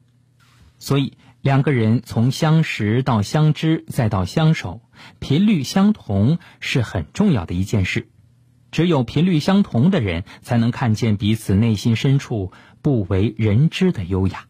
[0.80, 4.80] 所以两个人从相识到相知再到相守，
[5.20, 8.08] 频率相同是很重要的一件事。
[8.72, 12.50] 只有频率相同的人，才能看见彼此内心深处
[12.82, 14.47] 不为人知的优雅。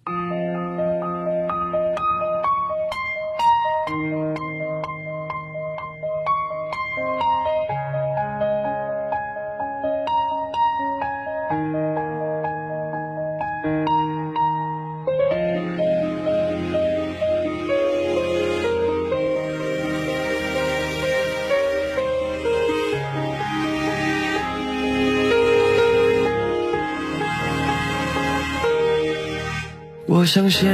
[30.28, 30.68] 想写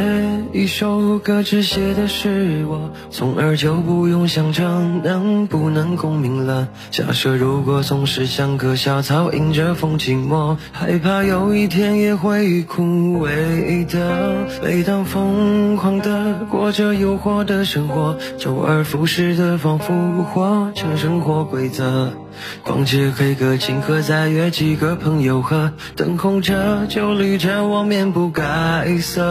[0.52, 4.64] 一首歌，只写的是我，从而就不用想着
[5.04, 6.68] 能不能共鸣了。
[6.90, 12.82] 假设如果总是像棵小草，迎着风寂寞，害怕有一天也会枯
[13.24, 14.48] 萎的。
[14.62, 22.12] 每当疯狂的过着诱惑的生活，周而复始的仿佛活着生活规则。
[22.62, 29.24] 逛街 K 歌，请客再约几个朋友喝，灯红着酒绿着，我面不改色。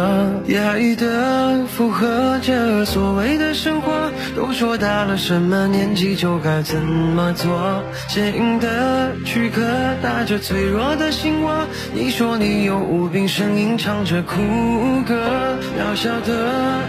[0.47, 7.83] 压抑的附和着所谓的生活，都说到了什么年纪就该怎么做。
[8.09, 9.61] 坚硬的躯壳
[10.01, 14.35] 打着脆弱的心窝，你说你有无病呻吟唱着苦
[15.07, 15.57] 歌。
[15.77, 16.33] 渺小的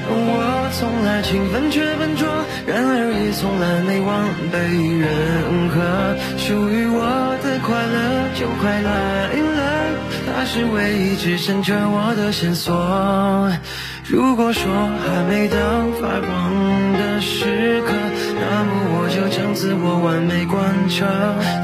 [0.08, 2.28] 我，从来勤奋却笨拙，
[2.66, 4.58] 然而也从来没忘被
[4.98, 6.03] 认可。
[6.36, 9.96] 属于我的快乐就快来了，
[10.26, 13.50] 它是唯一支撑着我的线索。
[14.07, 15.57] 如果说还没到
[16.00, 17.92] 发光的时刻，
[18.38, 21.07] 那么我就将自我完美贯彻，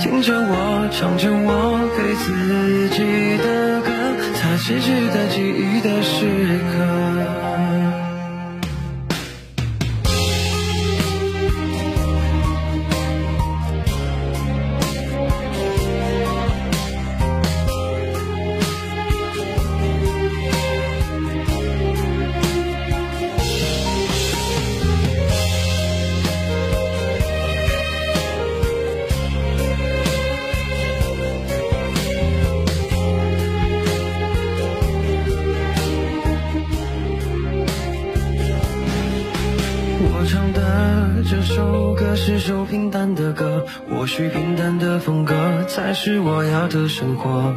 [0.01, 3.89] 听着我唱着我给自己的歌，
[4.35, 7.20] 才是值得记忆的时刻。
[42.41, 45.35] 首歌是首平淡的歌，或许平淡的风格
[45.69, 47.55] 才是我要的生活。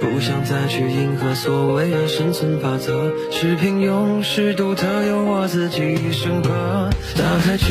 [0.00, 6.90] 不想再去迎合所谓的生存法则，是平庸，是独特，由我自己生活。
[7.16, 7.66] 打开久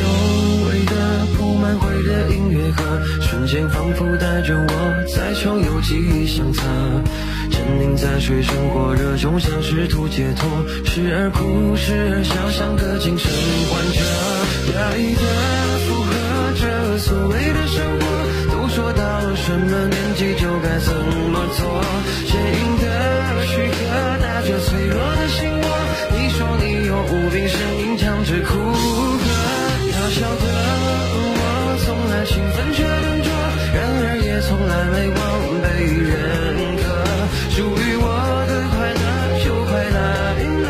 [0.70, 6.64] 违的铺满灰的音乐盒，瞬间仿佛带着我在重游记忆相册。
[7.51, 10.49] 沉溺在水深火热中，想试图解脱，
[10.86, 13.30] 时而哭，时而笑，像个精神
[13.70, 13.99] 患者。
[14.76, 15.22] 压抑的
[15.86, 16.05] 附和着
[17.06, 18.03] 所谓的生活，
[18.51, 20.91] 都说到了什么年纪就该怎
[21.30, 21.80] 么做。
[22.26, 23.78] 坚硬的躯壳
[24.24, 25.66] 打着脆弱的心窝，
[26.18, 29.30] 你说你有无病呻吟唱着苦歌。
[29.86, 30.45] 渺小的
[31.14, 33.30] 我，从来勤奋却笨拙，
[33.76, 35.22] 然而也从来没忘
[35.62, 35.66] 被
[36.10, 36.10] 认
[36.82, 36.84] 可。
[37.53, 38.10] 属于我
[38.49, 39.06] 的快乐
[39.45, 39.97] 就快来
[40.66, 40.68] 了，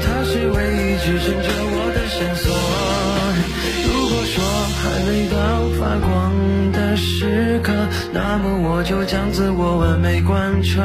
[0.00, 2.95] 它是唯一支撑着我的线索。
[4.86, 7.72] 还没到发光的时刻，
[8.12, 10.80] 那么我就将自我完美贯彻，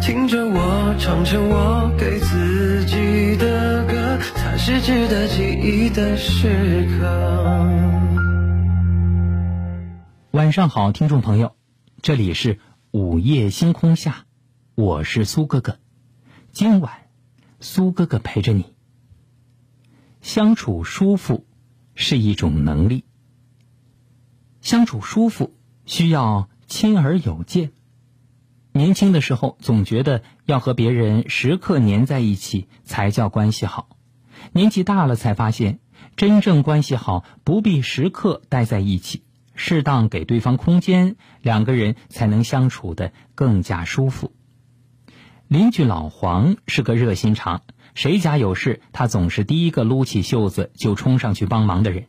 [0.00, 7.04] 听着我唱着我给自己的歌，才是值得记忆的时刻。
[10.30, 11.54] 晚上好，听众朋友，
[12.00, 12.58] 这里是
[12.92, 14.24] 午夜星空下，
[14.74, 15.76] 我是苏哥哥。
[16.50, 16.92] 今晚，
[17.60, 18.72] 苏哥哥陪着你。
[20.22, 21.44] 相处舒服
[21.94, 23.04] 是一种能力。
[24.64, 25.54] 相处舒服
[25.84, 27.72] 需要亲而有间。
[28.72, 33.90] 年轻的时候总觉得要和别人时刻黏在一起才叫关系好，
[34.52, 35.80] 年纪大了才发现，
[36.16, 39.22] 真正关系好不必时刻待在一起，
[39.54, 44.32] 适当给对方空间，两个人才能相处的更加舒服。
[45.46, 47.60] 邻居老黄是个热心肠，
[47.94, 52.06] 谁家有事，他总是第一个撸起袖子就冲上去帮忙的人。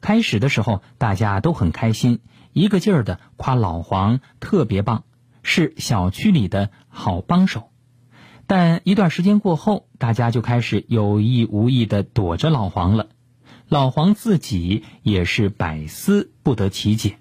[0.00, 2.20] 开始的时候，大家都很开心，
[2.52, 5.04] 一个劲儿的夸老黄特别棒，
[5.42, 7.70] 是小区里的好帮手。
[8.46, 13.08] 但一段时间过后，大家就开始有意无意的躲着老黄了。
[13.68, 17.18] 老黄自己也是百思不得其解。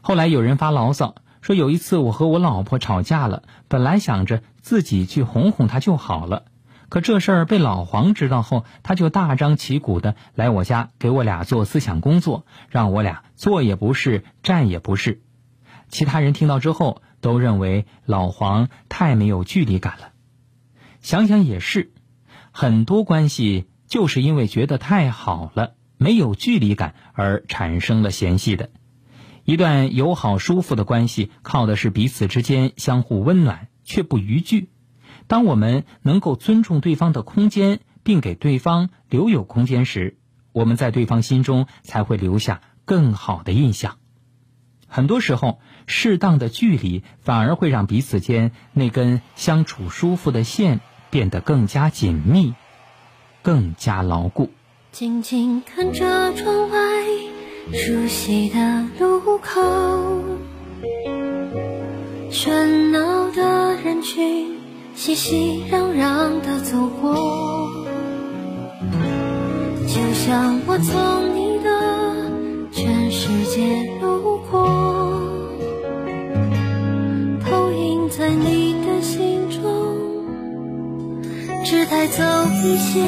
[0.00, 6.46] 后来有人发牢骚说，有一次我和我老婆吵架了，本来想着自己去哄哄她就好了。
[6.90, 15.22] 可这事儿被老黄知道后，他就大张旗鼓的来我家给我俩做思想工作，让我俩坐也不是，站也不是。
[15.88, 20.10] 其他人听到之后都认为老黄太没有距离感了。
[21.00, 21.92] 想想也是，
[22.50, 28.68] 很多关系就是因为觉得太好了，没有距离感而产生了嫌隙的。
[29.44, 34.70] 一段友好舒服的关系，靠的是彼此之间相互温暖，却不逾矩。
[35.30, 40.16] 当我们能够尊重对方的空间，并给对方留有空间时，
[40.50, 43.98] 我们在对方心中才会留下更好的印象。
[44.88, 52.54] 很多时候，适当的距离反而会让彼此间那根相处舒服的线变得更加紧密，
[53.40, 54.50] 更加牢固。
[54.90, 56.78] 静静看着窗外
[57.72, 59.60] 熟悉的路口，
[62.32, 64.59] 喧闹的人群。
[65.02, 67.14] 熙熙攘攘的走过，
[69.86, 71.70] 就像我从你的
[72.70, 74.68] 全世界路过，
[77.42, 79.64] 投影在你的心中，
[81.64, 82.22] 只带走
[82.62, 83.00] 一些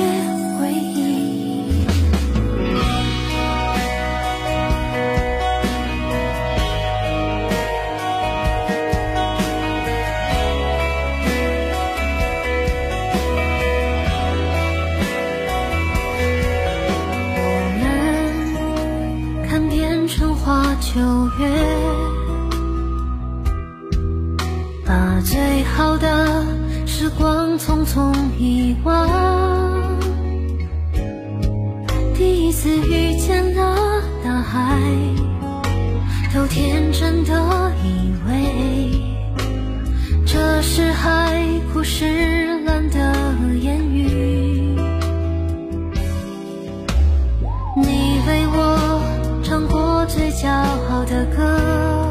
[20.95, 21.01] 九
[21.38, 21.49] 月，
[24.84, 26.45] 把最好的
[26.84, 29.09] 时光匆匆遗忘。
[32.14, 34.78] 第一次遇见了大海，
[36.34, 38.90] 都天真的以为
[40.26, 42.05] 这是海枯石
[42.66, 44.41] 烂的言语。
[50.07, 52.01] 最骄傲的歌，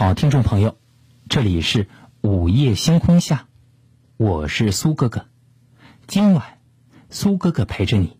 [0.00, 0.78] 好，听众朋友，
[1.28, 1.88] 这里是
[2.20, 3.48] 午夜星空下，
[4.16, 5.26] 我是苏哥哥。
[6.06, 6.60] 今晚，
[7.10, 8.16] 苏哥哥陪着你。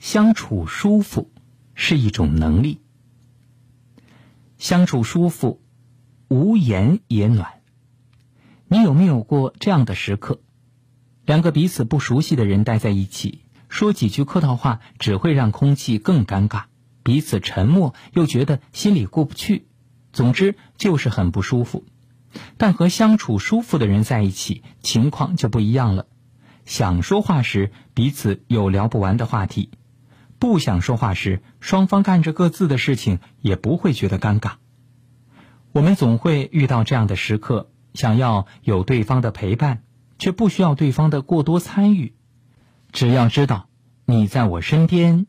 [0.00, 1.30] 相处舒服
[1.74, 2.80] 是一种能力，
[4.58, 5.62] 相处舒服，
[6.26, 7.62] 无言也暖。
[8.66, 10.40] 你有没有过这样的时刻？
[11.24, 16.64] 两个彼此不熟悉的人待在一起，说几句客套话，只会让空气更尴尬，
[17.04, 19.68] 彼此沉默又觉得心里过不去。
[20.16, 21.84] 总之就是很不舒服，
[22.56, 26.06] 但和相处舒服的人在一起，情况就不一样了。
[26.64, 29.68] 想说话时，彼此有聊不完的话题；
[30.38, 34.52] 不想说话时，双方干着各自的事情，也不会觉得尴尬。
[35.72, 39.82] 我们总会遇到这样的时刻，想要有对方的陪伴，
[40.18, 42.14] 却不需要对方的过多参与。
[42.90, 43.68] 只要知道
[44.06, 45.26] 你在我身边，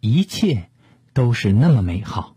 [0.00, 0.68] 一切
[1.14, 2.36] 都是那么美好。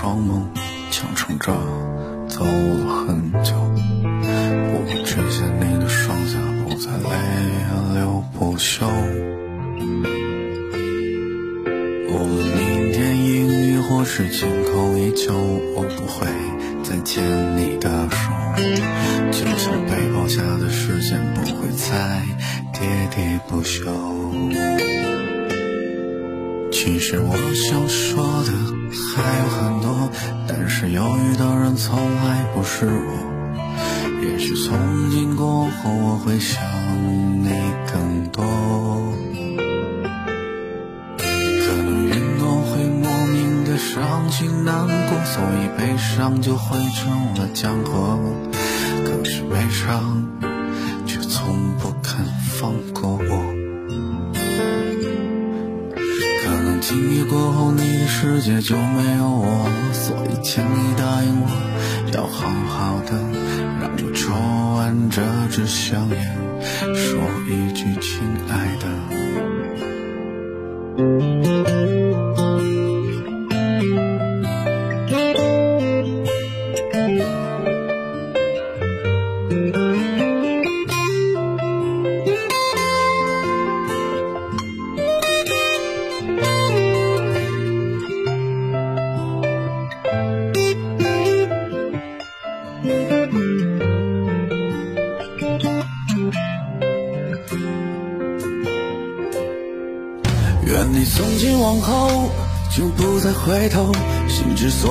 [0.00, 0.40] 双眸
[0.90, 1.52] 强撑着
[2.26, 3.52] 走了很久。
[4.72, 4.74] 我
[5.04, 7.10] 只见你的双颊不再泪
[7.92, 8.86] 流不休。
[12.08, 15.34] 无论明天阴雨或是晴空依旧，
[15.76, 16.26] 我不会
[16.82, 17.22] 再牵
[17.58, 18.32] 你的手。
[19.30, 22.22] 就像背包下的时间不会再
[22.72, 23.84] 喋喋不休。
[26.82, 28.52] 其实我想说的
[29.14, 30.10] 还有很多，
[30.48, 33.12] 但是犹豫的人从来不是我。
[34.22, 36.62] 也许从今过后我会想
[37.44, 37.50] 你
[37.92, 38.42] 更多，
[41.18, 48.18] 可能云朵会莫名的伤心难过，所以悲伤就汇成了江河。
[49.04, 50.29] 可是悲伤
[58.70, 61.48] 就没有我，所以请你答应我，
[62.14, 63.10] 要好好的，
[63.80, 64.30] 让我抽
[64.76, 65.20] 完这
[65.50, 66.38] 支香烟，
[66.94, 68.99] 说一句亲爱的。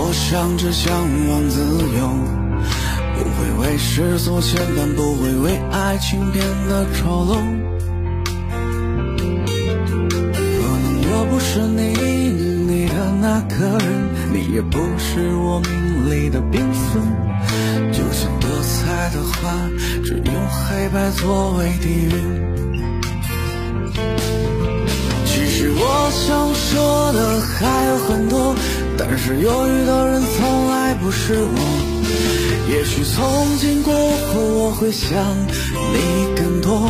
[0.01, 0.89] 我想，只向
[1.27, 1.59] 往自
[1.97, 2.07] 由。
[3.15, 7.35] 不会为世俗牵绊，不会为爱情变得丑陋。
[10.55, 11.81] 可能我不是你
[12.71, 13.88] 你的那个人，
[14.31, 17.03] 你也不是我命里的缤纷。
[17.91, 19.69] 就像多彩的花，
[20.05, 22.39] 只用黑白作为底蕴。
[29.10, 31.60] 但是犹豫的人从来不是我。
[32.69, 35.10] 也许从今过后我会想
[35.48, 36.88] 你更多，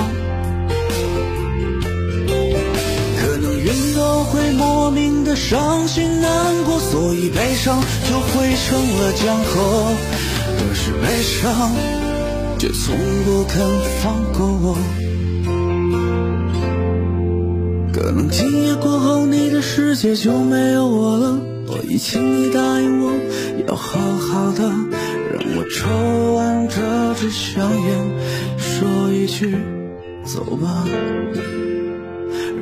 [3.17, 6.29] 可能云朵会莫名的伤心难
[6.65, 7.79] 过，所以悲伤
[8.09, 9.95] 就汇成了江河。
[10.57, 11.71] 可是悲伤
[12.59, 13.65] 却从不肯
[14.03, 14.77] 放过我。
[17.93, 21.48] 可能今夜过后，你的世界就没有我了。
[21.97, 23.11] 请你答应我，
[23.67, 28.11] 要好好的，让我抽完这支香烟，
[28.57, 29.55] 说一句
[30.23, 30.85] 走吧。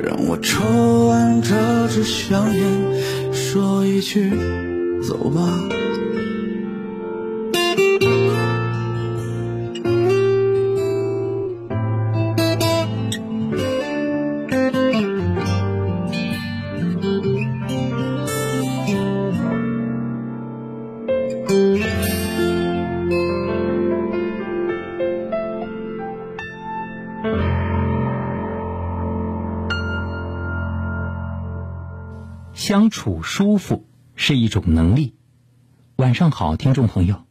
[0.02, 4.30] 让我抽完这支香烟，说一句
[5.06, 5.67] 走吧。
[32.68, 35.14] 相处舒服是一种能力。
[35.96, 37.24] 晚上好，听众朋友，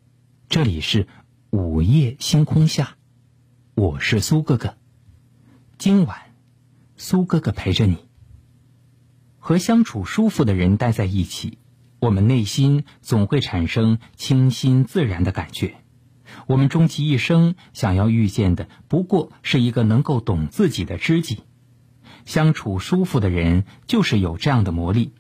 [0.50, 1.08] 这里是
[1.52, 2.96] 午夜星空下，
[3.76, 4.78] 我是苏哥哥。
[5.78, 6.18] 今晚，
[6.96, 7.98] 苏哥哥陪着你。
[9.38, 11.60] 和相处舒服的人待在一起，
[12.00, 15.76] 我们内心总会产生清新自然的感觉。
[16.48, 21.44] 我们终其一生想要遇见的，不过是一个能够懂自己的知己。
[22.26, 25.14] 相处舒服的人，就是有这样的魔力，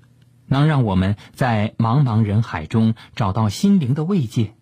[0.47, 4.53] 能让我们在茫茫人海中找到心灵的慰藉，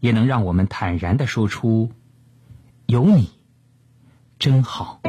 [0.00, 1.92] 也能让我们坦然的说出
[2.86, 3.30] ：“有你，
[4.38, 5.00] 真好。”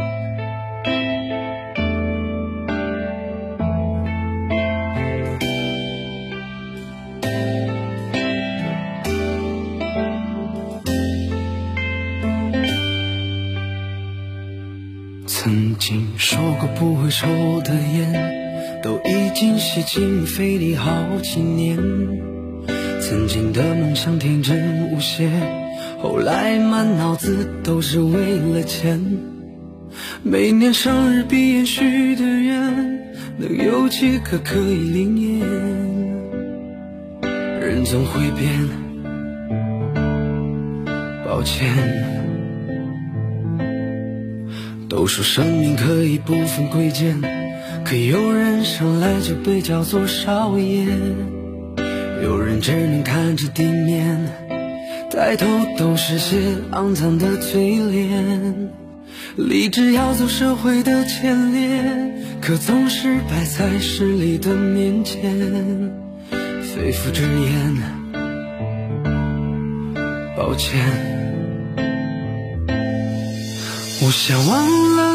[15.27, 17.27] 曾经说过不会抽
[17.61, 18.44] 的烟，
[18.85, 20.91] 都已经吸进肺里好
[21.23, 21.75] 几年。
[23.01, 25.27] 曾经的梦想天真无邪，
[26.03, 29.01] 后来满脑子都是为了钱。
[30.21, 35.39] 每年生日闭眼许的愿，能有几个可以灵验？
[37.59, 38.51] 人总会变，
[41.25, 41.73] 抱歉。
[44.87, 47.19] 都说生命可以不分贵贱，
[47.85, 50.87] 可有人生来就被叫做少爷，
[52.23, 54.17] 有人只能看着地面，
[55.11, 55.45] 抬头
[55.77, 56.35] 都是些
[56.71, 58.71] 肮脏的嘴脸。
[59.35, 61.83] 立志要走社会的前列，
[62.41, 65.21] 可总是摆在势力的面前，
[66.31, 67.77] 肺腑之言，
[70.35, 70.81] 抱歉。
[74.01, 75.14] 我想忘了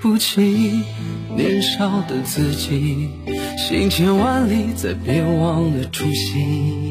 [0.00, 0.82] 不起，
[1.36, 3.10] 年少的自己，
[3.56, 6.90] 行千万里，再别忘了初心。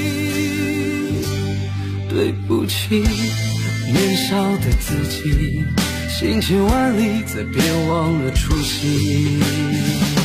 [2.71, 3.03] 起。
[3.91, 5.65] 年少的自己，
[6.07, 10.20] 行千万里，再别忘了初心。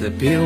[0.00, 0.37] 万里，再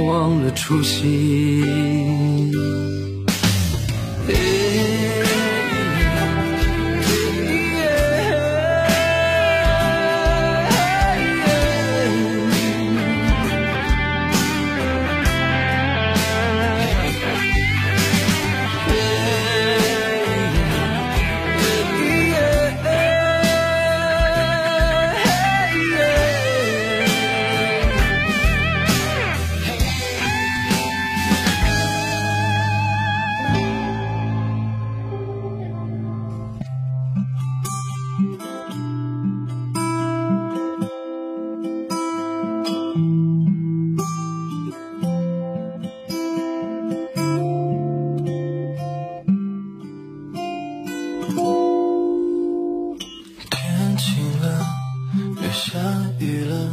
[56.22, 56.70] 雨了，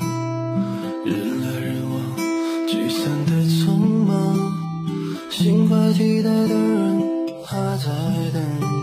[1.06, 1.92] 人来人往，
[2.68, 4.14] 聚散的匆忙。
[5.32, 7.02] 心怀期待的人
[7.44, 7.86] 还在
[8.32, 8.79] 等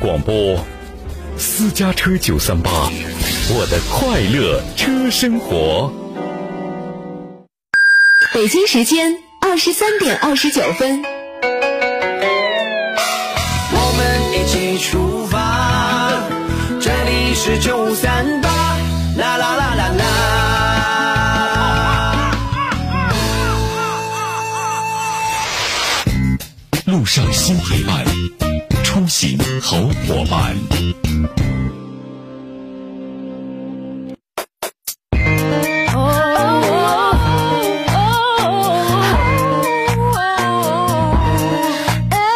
[0.00, 0.64] 广播，
[1.36, 2.70] 私家车九三八，
[3.50, 5.92] 我的快乐车生活。
[8.32, 11.02] 北京时间二十三点二十九分。
[13.72, 16.14] 我们一起出发，
[16.80, 18.48] 这里是九三八，
[19.18, 20.06] 啦啦啦啦啦。
[26.86, 28.02] 路上新陪伴，
[29.10, 29.76] 行好
[30.06, 30.56] 伙伴。
[35.92, 35.98] 哦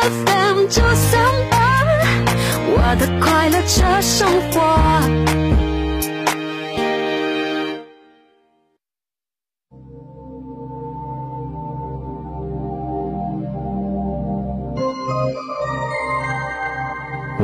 [0.02, 1.56] FM 九三八，
[2.66, 5.33] 我的快乐车生活。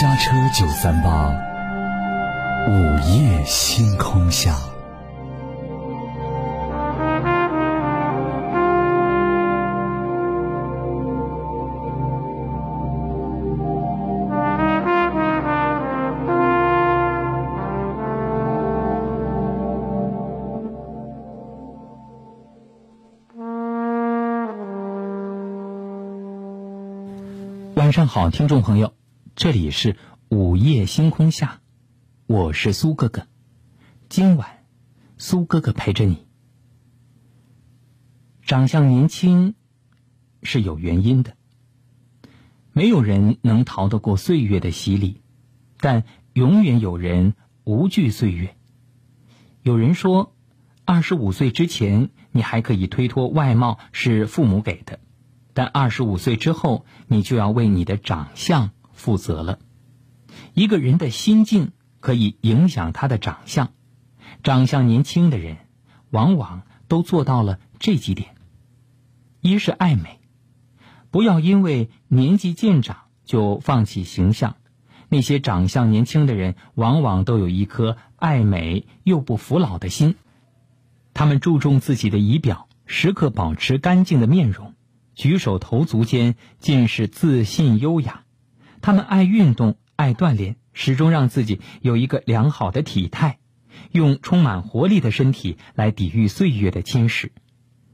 [0.00, 1.34] 家车九三八，
[2.68, 4.56] 午夜星空下。
[27.74, 28.92] 晚上好，听众朋友，
[29.34, 29.96] 这里是
[30.28, 31.62] 午夜星空下，
[32.26, 33.26] 我是苏哥哥。
[34.10, 34.66] 今晚，
[35.16, 36.26] 苏哥哥陪着你。
[38.42, 39.54] 长相年轻
[40.42, 41.34] 是有原因的，
[42.72, 45.22] 没有人能逃得过岁月的洗礼，
[45.78, 46.04] 但
[46.34, 47.34] 永远有人
[47.64, 48.54] 无惧岁月。
[49.62, 50.36] 有人说，
[50.84, 55.00] 二十五岁之前，你还可以推脱外貌是父母给的。
[55.54, 58.70] 但二十五岁之后，你就要为你的长相
[59.02, 59.58] 负责了。
[60.54, 63.72] 一个人的心境可以影响他的长相，
[64.44, 65.56] 长相年轻的人，
[66.10, 68.36] 往往都做到了这几点：
[69.40, 70.20] 一是爱美，
[71.10, 74.54] 不要因为年纪渐长就放弃形象。
[75.08, 80.14] 那些长相年轻的人，往往都有一颗爱美又不服老的心，
[81.12, 84.74] 他们注重自己的仪表，时刻保持干净的面容。
[85.14, 88.21] 举手投足间尽是自信优雅，
[88.82, 93.38] 他们爱运动，爱锻炼，始终让自己有一个良好的体态，
[93.92, 97.30] 用充满活力的身体来抵御岁月的侵蚀。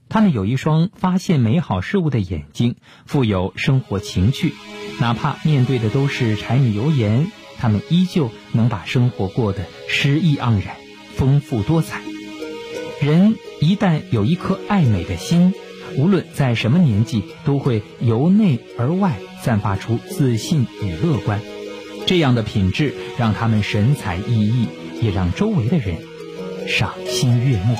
[0.08, 4.54] 他们有一双发现美好事物的眼睛，富有生活情趣，
[4.98, 10.74] 哪怕面对的都是柴米油盐，他们依旧能把生活过得诗意盎然、
[11.14, 12.00] 丰富多彩。
[13.02, 15.52] 人一旦有一颗爱美的心。
[15.96, 21.40] 无论在什么年纪，都会由内而外散发出自信与乐观。
[22.06, 24.68] 这样的品质让他们神采奕奕，
[25.02, 25.96] 也让周围的人
[26.66, 27.76] 赏心悦目。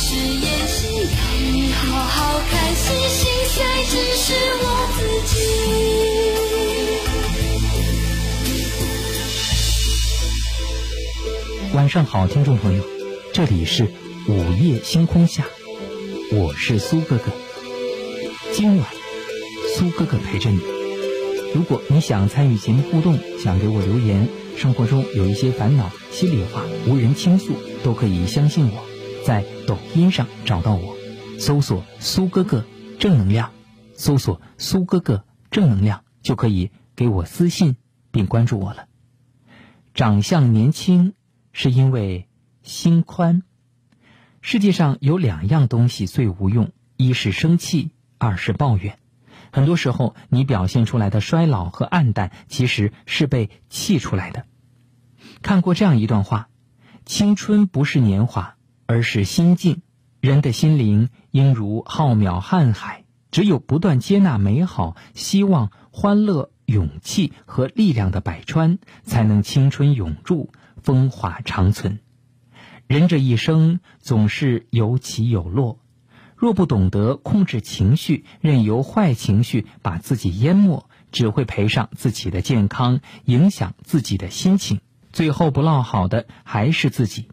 [0.00, 1.02] 是演戏，要
[1.50, 4.64] 你好好看戏，心碎只是我
[4.96, 5.34] 自己。
[11.74, 12.84] 晚上好，听众朋友，
[13.32, 13.88] 这里是
[14.28, 15.44] 午夜星空下，
[16.30, 17.32] 我是苏哥哥。
[18.52, 18.86] 今晚，
[19.76, 20.60] 苏哥哥陪着你。
[21.52, 28.84] 如果你想参与节目互动，想给我留言，生活中有一些烦恼、心里话无人倾诉，都可以相信我，
[29.24, 30.96] 在抖音上找到我，
[31.38, 32.64] 搜索“苏哥哥
[32.98, 33.52] 正能量”，
[33.94, 37.76] 搜索“苏哥哥正能量”就可以给我私信
[38.10, 38.86] 并关注我了。
[39.94, 41.14] 长相年轻
[41.52, 42.28] 是因为
[42.62, 43.42] 心宽。
[44.40, 48.98] 世界上有两样东西最无用，一是生气，二是抱怨。
[49.50, 54.44] 很多时候，你表现出来的衰老和暗淡，其实是被气出来的。
[55.42, 56.48] 看过这样一段话：
[57.06, 58.57] 青春不是年华，
[58.88, 59.82] 而是心境。
[60.18, 70.50] 人的心灵应如浩渺瀚海，只有不断接纳美好、希望、欢乐、勇气和力量的百川，才能青春永驻，
[70.82, 72.00] 风华长存。
[72.86, 75.78] 人这一生总是有起有落。
[76.34, 84.80] 若不懂得控制情绪，任由坏情绪把自己淹没，只会赔上自己的健康，影响自己的心情，
[85.12, 87.28] 最后不落好的还是自己。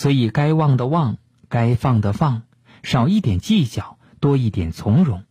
[0.00, 1.18] 所以，该忘的忘，
[1.50, 2.44] 该放的放，
[2.82, 5.24] 少一点计较，多一点从容。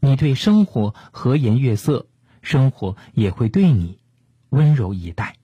[0.00, 2.06] 你对生活和颜悦色，
[2.40, 3.98] 生活也会对你
[4.48, 5.36] 温柔以待。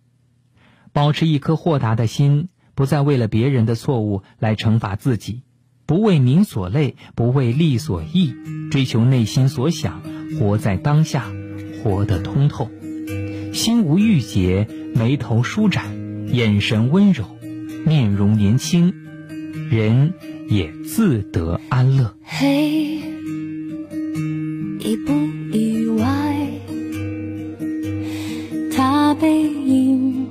[0.94, 5.42] 保持一颗豁达的心，不再为了别人的错误来惩罚自己。
[5.84, 8.34] 不为名所累，不为利所役，
[8.70, 10.00] 追求内心所想，
[10.38, 11.30] 活在当下，
[11.84, 12.70] 活得通透，
[13.52, 15.84] 心无郁结，眉头舒展，
[16.32, 17.36] 眼神温柔，
[17.84, 18.92] 面容年轻，
[19.70, 20.12] 人
[20.48, 22.14] 也自得安乐。
[22.22, 22.96] 嘿，
[24.78, 25.12] 意不
[25.52, 26.36] 意外？
[28.72, 30.26] 他背影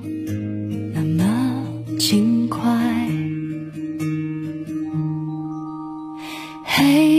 [0.94, 1.68] 那么
[2.00, 2.60] 轻快。
[6.64, 7.19] 嘿，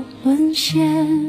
[0.53, 1.20] 线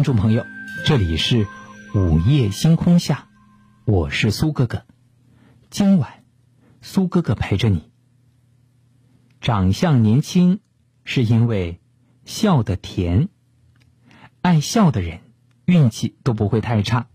[0.00, 0.46] 听众朋友，
[0.86, 1.46] 这里是
[1.94, 3.28] 午夜星空下，
[3.84, 4.86] 我是苏哥哥。
[5.68, 6.24] 今晚，
[6.80, 7.90] 苏哥哥陪着你。
[9.42, 10.60] 长相年轻，
[11.04, 11.82] 是因为
[12.24, 13.28] 笑得甜。
[14.40, 15.20] 爱笑的人，
[15.66, 17.08] 运气都不会太差。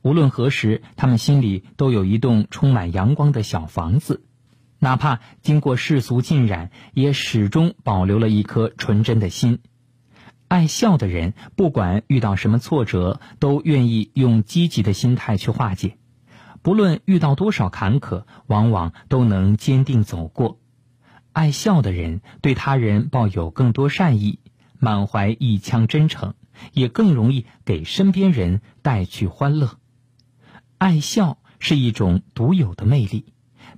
[0.00, 4.24] 无论何时，他们心里都有一栋充满阳光的小房子。
[4.78, 9.58] 哪怕经过世俗浸染，也始终保留了一颗纯真的心。
[10.50, 15.96] 爱笑的人，不管遇到什么挫折，都愿意用积极的心态去化解。
[16.60, 20.58] 不论遇到多少坎坷，往往都能坚定走过。
[21.32, 24.40] 爱笑的人，对他人抱有更多善意，
[24.80, 26.34] 满怀一腔真诚，
[26.72, 29.78] 也更容易给身边人带去欢乐。
[30.78, 33.26] 爱笑是一种独有的魅力。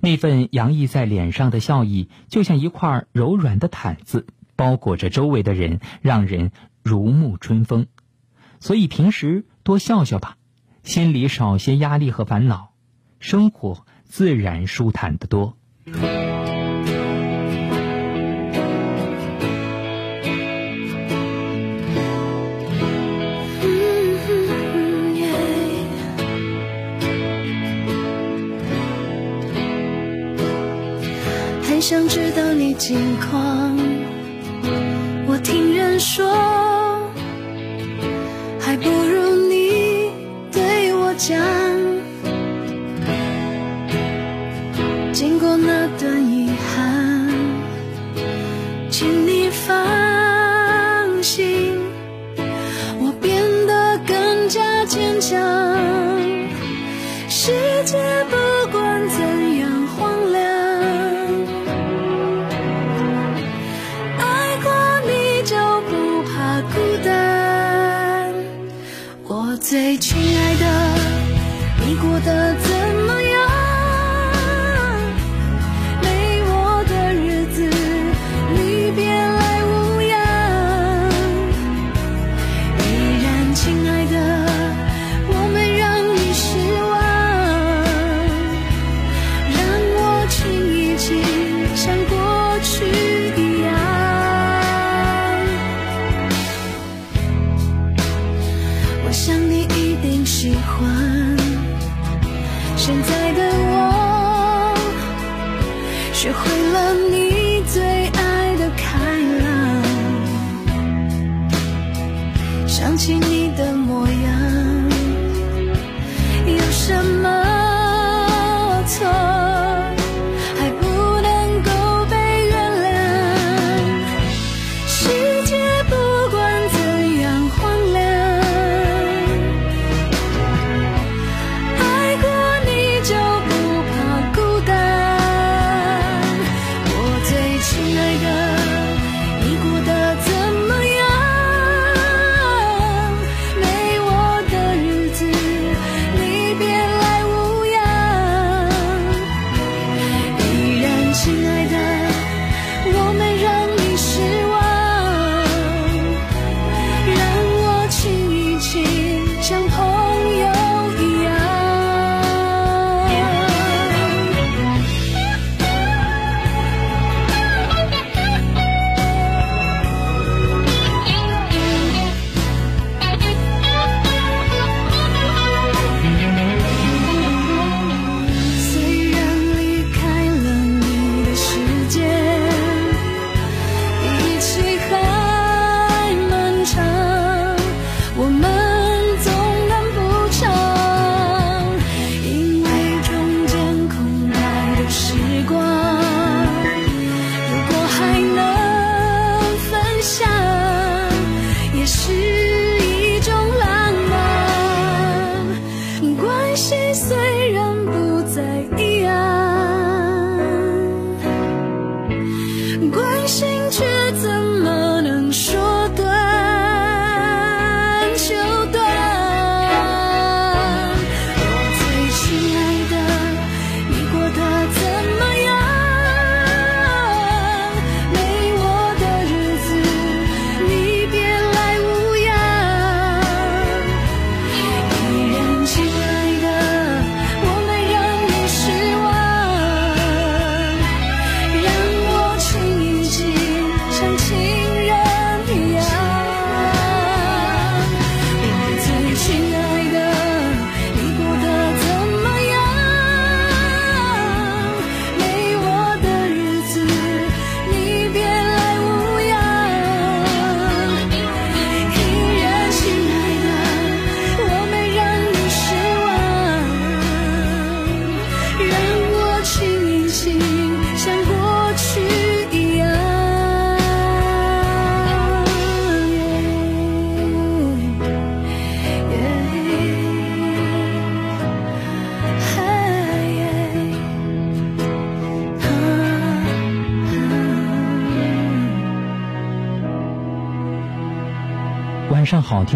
[0.01, 4.25] 那份洋溢在脸上的笑意，就像一块柔软的毯子，
[4.55, 6.51] 包裹着周围的人，让人
[6.83, 7.87] 如沐春风。
[8.59, 10.37] 所以平时多笑笑吧，
[10.83, 12.73] 心里少些压力和烦恼，
[13.19, 15.57] 生活自然舒坦得多。
[31.65, 33.62] 很想知道你近况，
[35.43, 36.52] 听人说，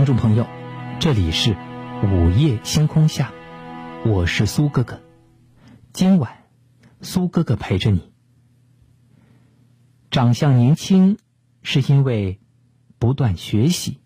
[0.07, 0.47] 众朋友，
[1.01, 1.57] 这里是
[2.01, 3.34] 午夜星空下，
[4.05, 5.01] 我是苏哥哥。
[5.91, 6.45] 今晚，
[7.01, 8.13] 苏哥哥陪着你。
[10.09, 11.17] 长相年轻，
[11.61, 12.39] 是因为
[12.99, 13.99] 不断学习。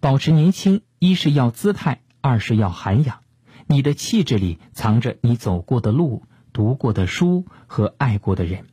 [0.00, 3.20] 保持年轻，一是要姿态，二是要涵养。
[3.68, 8.66] 你的气质里藏着你走过的路、读过的书和爱过的人。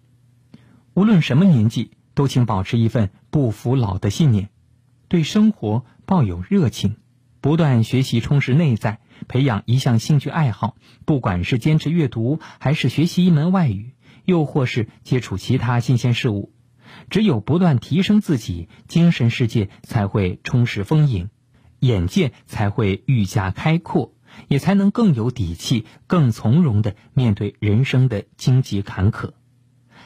[0.95, 4.49] 无论什么年纪，都请保持一份不服老的信念。
[5.07, 6.95] 对生活抱有热情，
[7.39, 10.75] 不断学习充实内在，培养一项兴趣爱好，
[11.05, 13.93] 不管是坚持阅读，还是学习一门外语，
[14.25, 16.51] 又或是接触其他新鲜事物，
[17.11, 21.29] 只有不断提升自己，精神世界才会充实丰盈，
[21.79, 24.15] 眼界才会愈加开阔，
[24.47, 29.33] 也才能更有底气、更从容的面对人生的荆棘坎坷。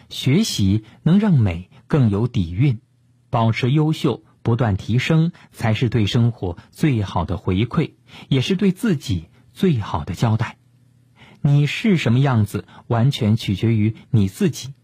[0.10, 2.82] 学习能让美更有底蕴，
[3.30, 4.26] 保持优秀。
[4.44, 7.94] 不断提升，才是对生活最好的回馈，
[8.28, 10.58] 也是对自己最好的交代。
[11.42, 14.76] 你是什么样子，完全取决于你自己。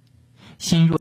[0.58, 0.98] 心若。